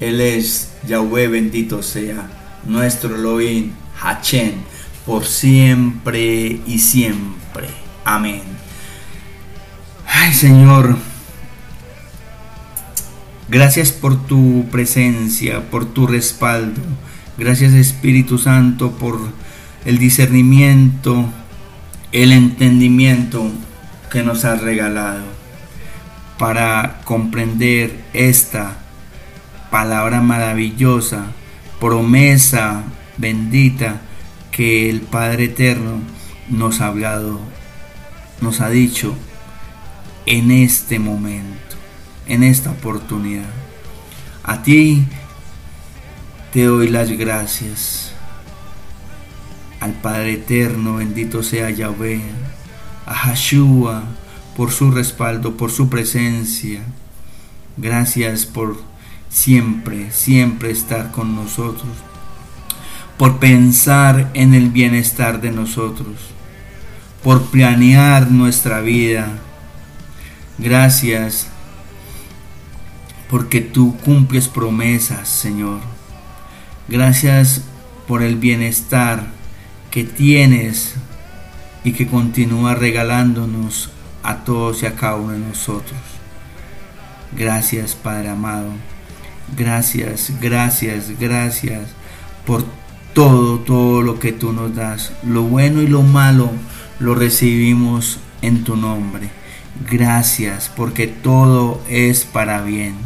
Él 0.00 0.22
es 0.22 0.72
Yahweh 0.88 1.28
bendito 1.28 1.82
sea, 1.82 2.30
nuestro 2.64 3.14
Elohim, 3.14 3.72
Hachem, 4.00 4.52
por 5.04 5.26
siempre 5.26 6.62
y 6.66 6.78
siempre. 6.78 7.68
Amén. 8.06 8.40
Ay 10.06 10.32
Señor, 10.32 10.96
gracias 13.50 13.92
por 13.92 14.26
tu 14.26 14.64
presencia, 14.70 15.70
por 15.70 15.84
tu 15.84 16.06
respaldo. 16.06 16.80
Gracias 17.36 17.74
Espíritu 17.74 18.38
Santo 18.38 18.92
por 18.92 19.20
el 19.84 19.98
discernimiento, 19.98 21.26
el 22.12 22.32
entendimiento 22.32 23.52
que 24.10 24.22
nos 24.22 24.46
has 24.46 24.62
regalado 24.62 25.35
para 26.38 27.00
comprender 27.04 28.04
esta 28.12 28.78
palabra 29.70 30.20
maravillosa, 30.20 31.26
promesa 31.80 32.84
bendita 33.16 34.00
que 34.50 34.88
el 34.90 35.00
Padre 35.00 35.44
Eterno 35.44 36.00
nos 36.48 36.80
ha 36.80 36.88
hablado, 36.88 37.40
nos 38.40 38.60
ha 38.60 38.68
dicho 38.68 39.14
en 40.26 40.50
este 40.50 40.98
momento, 40.98 41.76
en 42.26 42.42
esta 42.42 42.70
oportunidad. 42.70 43.50
A 44.42 44.62
ti 44.62 45.04
te 46.52 46.64
doy 46.64 46.88
las 46.88 47.10
gracias. 47.10 48.12
Al 49.80 49.92
Padre 49.92 50.34
Eterno, 50.34 50.96
bendito 50.96 51.42
sea 51.42 51.70
Yahweh, 51.70 52.22
a 53.04 53.14
Hashua, 53.14 54.04
por 54.56 54.72
su 54.72 54.90
respaldo, 54.90 55.56
por 55.56 55.70
su 55.70 55.90
presencia. 55.90 56.80
Gracias 57.76 58.46
por 58.46 58.80
siempre, 59.28 60.10
siempre 60.10 60.70
estar 60.70 61.10
con 61.10 61.36
nosotros, 61.36 61.90
por 63.18 63.38
pensar 63.38 64.30
en 64.32 64.54
el 64.54 64.70
bienestar 64.70 65.42
de 65.42 65.50
nosotros, 65.50 66.16
por 67.22 67.42
planear 67.50 68.30
nuestra 68.30 68.80
vida. 68.80 69.28
Gracias 70.56 71.48
porque 73.28 73.60
tú 73.60 73.94
cumples 73.98 74.48
promesas, 74.48 75.28
Señor. 75.28 75.80
Gracias 76.88 77.62
por 78.08 78.22
el 78.22 78.36
bienestar 78.36 79.26
que 79.90 80.04
tienes 80.04 80.94
y 81.84 81.92
que 81.92 82.06
continúa 82.06 82.74
regalándonos 82.74 83.90
a 84.26 84.44
todos 84.44 84.82
y 84.82 84.86
a 84.86 84.96
cada 84.96 85.16
uno 85.16 85.32
de 85.32 85.38
nosotros. 85.38 85.98
Gracias 87.36 87.94
Padre 87.94 88.30
amado. 88.30 88.72
Gracias, 89.56 90.32
gracias, 90.40 91.18
gracias 91.20 91.90
por 92.44 92.64
todo, 93.14 93.60
todo 93.60 94.02
lo 94.02 94.18
que 94.18 94.32
tú 94.32 94.52
nos 94.52 94.74
das. 94.74 95.12
Lo 95.22 95.42
bueno 95.42 95.80
y 95.80 95.86
lo 95.86 96.02
malo 96.02 96.50
lo 96.98 97.14
recibimos 97.14 98.18
en 98.42 98.64
tu 98.64 98.76
nombre. 98.76 99.30
Gracias 99.88 100.72
porque 100.74 101.06
todo 101.06 101.80
es 101.88 102.24
para 102.24 102.62
bien. 102.62 102.96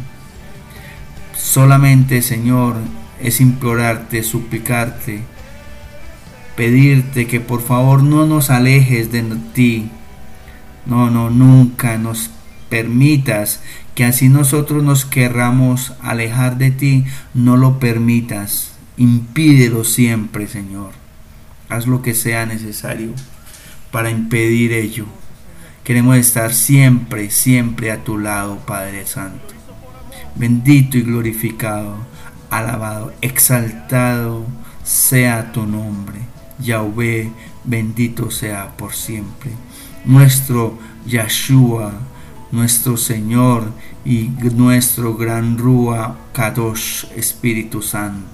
Solamente 1.37 2.23
Señor 2.23 2.77
es 3.19 3.41
implorarte, 3.41 4.23
suplicarte, 4.23 5.21
pedirte 6.55 7.27
que 7.27 7.39
por 7.39 7.61
favor 7.61 8.01
no 8.01 8.25
nos 8.25 8.49
alejes 8.49 9.11
de 9.11 9.21
ti 9.53 9.91
no, 10.85 11.09
no, 11.09 11.29
nunca 11.29 11.97
nos 11.97 12.29
permitas 12.69 13.61
que 13.95 14.05
así 14.05 14.29
nosotros 14.29 14.83
nos 14.83 15.05
querramos 15.05 15.93
alejar 16.01 16.57
de 16.57 16.71
ti, 16.71 17.05
no 17.33 17.57
lo 17.57 17.79
permitas. 17.79 18.71
Impídelo 18.97 19.83
siempre, 19.83 20.47
Señor. 20.47 20.91
Haz 21.69 21.87
lo 21.87 22.01
que 22.01 22.13
sea 22.13 22.45
necesario 22.45 23.13
para 23.91 24.09
impedir 24.09 24.71
ello. 24.71 25.05
Queremos 25.83 26.17
estar 26.17 26.53
siempre, 26.53 27.29
siempre 27.29 27.91
a 27.91 28.03
tu 28.03 28.17
lado, 28.17 28.59
Padre 28.65 29.05
Santo. 29.05 29.53
Bendito 30.35 30.97
y 30.97 31.01
glorificado, 31.01 31.97
alabado, 32.49 33.13
exaltado 33.21 34.45
sea 34.83 35.51
tu 35.51 35.65
nombre. 35.65 36.19
Yahweh, 36.59 37.31
bendito 37.63 38.31
sea 38.31 38.77
por 38.77 38.93
siempre. 38.93 39.51
Nuestro 40.05 40.77
Yahshua, 41.05 41.93
nuestro 42.51 42.97
Señor 42.97 43.71
y 44.03 44.29
nuestro 44.53 45.15
gran 45.15 45.57
Rúa 45.57 46.17
Kadosh 46.33 47.05
Espíritu 47.15 47.81
Santo. 47.81 48.27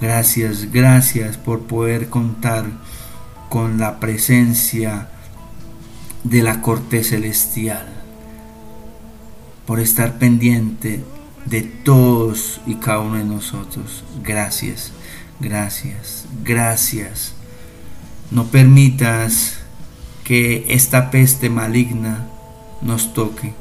Gracias, 0.00 0.70
gracias 0.70 1.36
por 1.36 1.62
poder 1.62 2.08
contar 2.08 2.66
con 3.48 3.78
la 3.78 4.00
presencia 4.00 5.08
de 6.24 6.42
la 6.42 6.60
corte 6.60 7.04
celestial, 7.04 7.86
por 9.66 9.80
estar 9.80 10.18
pendiente 10.18 11.04
de 11.46 11.62
todos 11.62 12.60
y 12.66 12.76
cada 12.76 13.00
uno 13.00 13.16
de 13.16 13.24
nosotros. 13.24 14.04
Gracias, 14.22 14.92
gracias, 15.40 16.26
gracias. 16.42 17.34
No 18.30 18.46
permitas 18.46 19.63
que 20.24 20.64
esta 20.68 21.10
peste 21.10 21.50
maligna 21.50 22.26
nos 22.80 23.12
toque. 23.12 23.52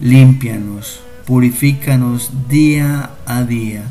Límpianos, 0.00 1.00
purifícanos 1.26 2.30
día 2.48 3.10
a 3.26 3.42
día, 3.42 3.82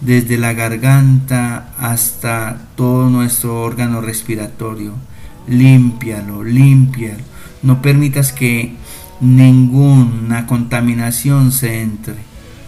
desde 0.00 0.38
la 0.38 0.54
garganta 0.54 1.74
hasta 1.78 2.68
todo 2.74 3.10
nuestro 3.10 3.62
órgano 3.62 4.00
respiratorio. 4.00 4.94
Límpialo, 5.46 6.42
límpialo. 6.42 7.22
No 7.62 7.82
permitas 7.82 8.32
que 8.32 8.74
ninguna 9.20 10.46
contaminación 10.46 11.52
se 11.52 11.82
entre. 11.82 12.16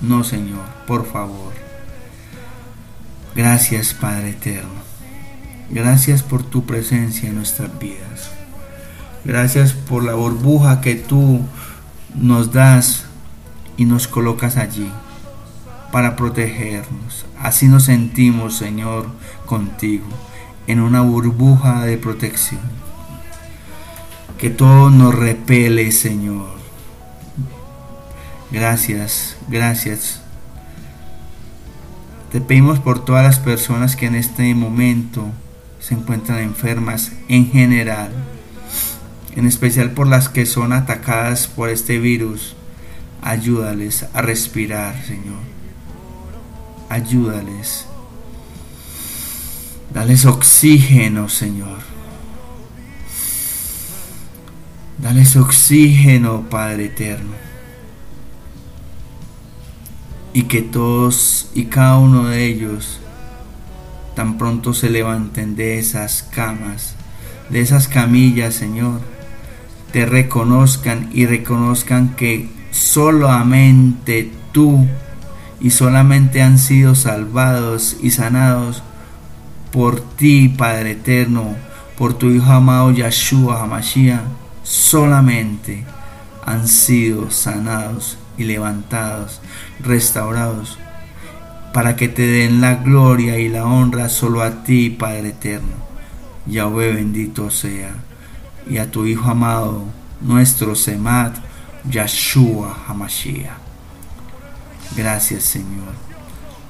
No, 0.03 0.25
Señor, 0.25 0.65
por 0.87 1.07
favor. 1.07 1.53
Gracias, 3.35 3.95
Padre 3.95 4.31
Eterno. 4.31 4.78
Gracias 5.71 6.23
por 6.23 6.43
tu 6.43 6.65
presencia 6.65 7.29
en 7.29 7.37
nuestras 7.37 7.79
vidas. 7.79 8.31
Gracias 9.25 9.73
por 9.73 10.03
la 10.03 10.15
burbuja 10.15 10.81
que 10.81 10.95
tú 10.95 11.41
nos 12.15 12.53
das 12.53 13.05
y 13.77 13.85
nos 13.85 14.09
colocas 14.09 14.57
allí 14.57 14.91
para 15.93 16.17
protegernos. 16.17 17.27
Así 17.39 17.67
nos 17.67 17.85
sentimos, 17.85 18.57
Señor, 18.57 19.09
contigo, 19.45 20.07
en 20.67 20.81
una 20.81 21.03
burbuja 21.03 21.85
de 21.85 21.99
protección. 21.99 22.61
Que 24.39 24.49
todo 24.49 24.89
nos 24.89 25.15
repele, 25.15 25.93
Señor. 25.93 26.49
Gracias, 28.51 29.37
gracias. 29.49 30.23
Te 32.33 32.41
pedimos 32.41 32.79
por 32.79 33.05
todas 33.05 33.25
las 33.25 33.39
personas 33.39 33.97
que 33.97 34.07
en 34.07 34.15
este 34.15 34.55
momento 34.55 35.27
se 35.89 35.95
encuentran 35.95 36.41
enfermas 36.41 37.13
en 37.29 37.51
general, 37.51 38.11
en 39.35 39.47
especial 39.47 39.93
por 39.93 40.07
las 40.07 40.29
que 40.29 40.45
son 40.45 40.75
atacadas 40.75 41.47
por 41.47 41.71
este 41.71 41.99
virus. 41.99 42.55
Ayúdales 43.23 44.05
a 44.13 44.21
respirar, 44.21 45.03
Señor. 45.07 45.41
Ayúdales. 46.91 47.87
Dales 49.95 50.27
oxígeno, 50.27 51.31
Señor. 51.31 51.79
Dales 54.99 55.37
oxígeno, 55.37 56.51
Padre 56.51 56.87
Eterno. 56.87 57.33
Y 60.35 60.43
que 60.43 60.61
todos 60.61 61.51
y 61.55 61.65
cada 61.65 61.97
uno 61.97 62.27
de 62.29 62.45
ellos 62.45 63.01
tan 64.19 64.37
pronto 64.37 64.75
se 64.75 64.91
levanten 64.91 65.55
de 65.55 65.79
esas 65.79 66.25
camas, 66.35 66.97
de 67.51 67.61
esas 67.61 67.87
camillas, 67.87 68.53
Señor, 68.53 69.01
te 69.93 70.07
reconozcan 70.07 71.09
y 71.13 71.25
reconozcan 71.27 72.17
que 72.17 72.49
solamente 72.73 74.33
tú 74.51 74.89
y 75.61 75.71
solamente 75.71 76.43
han 76.43 76.59
sido 76.59 76.97
salvados 76.97 77.97
y 78.03 78.11
sanados 78.11 78.83
por 79.71 80.01
ti, 80.01 80.49
Padre 80.49 80.91
Eterno, 80.91 81.55
por 81.97 82.15
tu 82.15 82.29
Hijo 82.31 82.51
amado 82.51 82.91
Yahshua 82.91 83.63
Hamashiach, 83.63 84.23
solamente 84.65 85.85
han 86.45 86.67
sido 86.67 87.31
sanados 87.31 88.19
y 88.37 88.43
levantados, 88.43 89.41
restaurados 89.79 90.77
para 91.73 91.97
que 91.97 92.09
te 92.09 92.27
den 92.27 92.61
la 92.61 92.77
gloria 92.77 93.39
y 93.39 93.49
la 93.49 93.67
honra 93.67 94.09
solo 94.09 94.43
a 94.43 94.63
ti, 94.63 94.91
Padre 94.91 95.31
eterno. 95.31 95.89
Yahweh 96.47 96.95
bendito 96.95 97.51
sea, 97.51 97.95
y 98.69 98.79
a 98.79 98.91
tu 98.91 99.07
Hijo 99.07 99.31
amado, 99.31 99.85
nuestro 100.21 100.75
Semat, 100.75 101.37
Yahshua 101.89 102.77
Hamashiach. 102.89 103.59
Gracias, 104.97 105.45
Señor. 105.45 105.95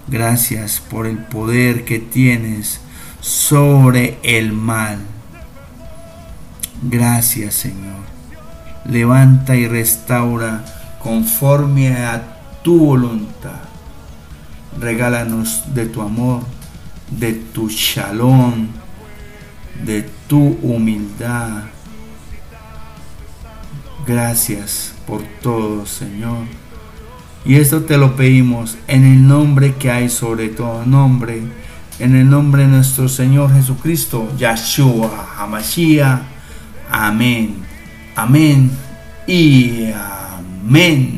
Gracias 0.08 0.80
por 0.80 1.06
el 1.06 1.18
poder 1.18 1.84
que 1.84 1.98
tienes 1.98 2.80
sobre 3.20 4.18
el 4.22 4.52
mal. 4.52 4.98
Gracias, 6.82 7.54
Señor. 7.54 8.02
Levanta 8.84 9.54
y 9.54 9.68
restaura 9.68 10.64
conforme 11.00 11.94
a 11.96 12.60
tu 12.62 12.78
voluntad 12.78 13.67
regálanos 14.80 15.62
de 15.74 15.86
tu 15.86 16.02
amor, 16.02 16.42
de 17.10 17.32
tu 17.32 17.68
shalom, 17.68 18.68
de 19.84 20.08
tu 20.26 20.58
humildad. 20.62 21.64
Gracias 24.06 24.94
por 25.06 25.22
todo, 25.42 25.86
Señor. 25.86 26.44
Y 27.44 27.56
esto 27.56 27.82
te 27.82 27.96
lo 27.96 28.16
pedimos 28.16 28.76
en 28.86 29.04
el 29.04 29.26
nombre 29.26 29.74
que 29.74 29.90
hay 29.90 30.08
sobre 30.08 30.48
todo 30.48 30.84
nombre, 30.84 31.42
en 31.98 32.14
el 32.14 32.28
nombre 32.28 32.62
de 32.62 32.68
nuestro 32.68 33.08
Señor 33.08 33.52
Jesucristo, 33.54 34.28
Yahshua 34.36 35.34
Hamashiach. 35.38 36.20
Amén. 36.90 37.56
Amén 38.16 38.70
y 39.26 39.90
amén. 39.92 41.17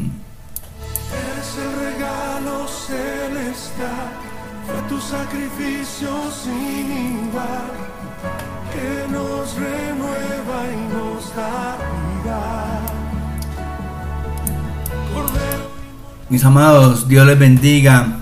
Mis 16.30 16.44
amados, 16.44 17.08
Dios 17.08 17.26
les 17.26 17.38
bendiga. 17.38 18.20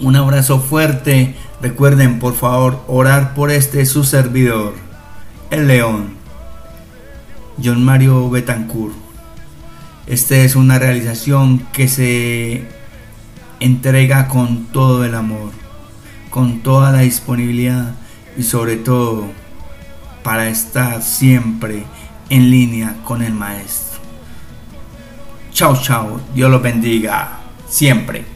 Un 0.00 0.16
abrazo 0.16 0.58
fuerte. 0.58 1.36
Recuerden, 1.62 2.18
por 2.18 2.34
favor, 2.34 2.82
orar 2.88 3.34
por 3.34 3.50
este 3.50 3.86
su 3.86 4.02
servidor, 4.02 4.74
el 5.50 5.68
león, 5.68 6.14
John 7.62 7.84
Mario 7.84 8.28
Betancourt. 8.28 8.94
Esta 10.06 10.36
es 10.36 10.56
una 10.56 10.78
realización 10.78 11.60
que 11.72 11.86
se 11.88 12.66
entrega 13.60 14.28
con 14.28 14.64
todo 14.66 15.04
el 15.04 15.14
amor 15.14 15.64
con 16.34 16.62
toda 16.64 16.90
la 16.90 17.02
disponibilidad 17.02 17.94
y 18.36 18.42
sobre 18.42 18.74
todo 18.74 19.28
para 20.24 20.48
estar 20.48 21.00
siempre 21.00 21.84
en 22.28 22.50
línea 22.50 22.96
con 23.04 23.22
el 23.22 23.32
maestro. 23.32 23.83
Chao, 25.54 25.76
chao. 25.80 26.20
Dios 26.34 26.50
los 26.50 26.60
bendiga. 26.60 27.38
Siempre. 27.68 28.33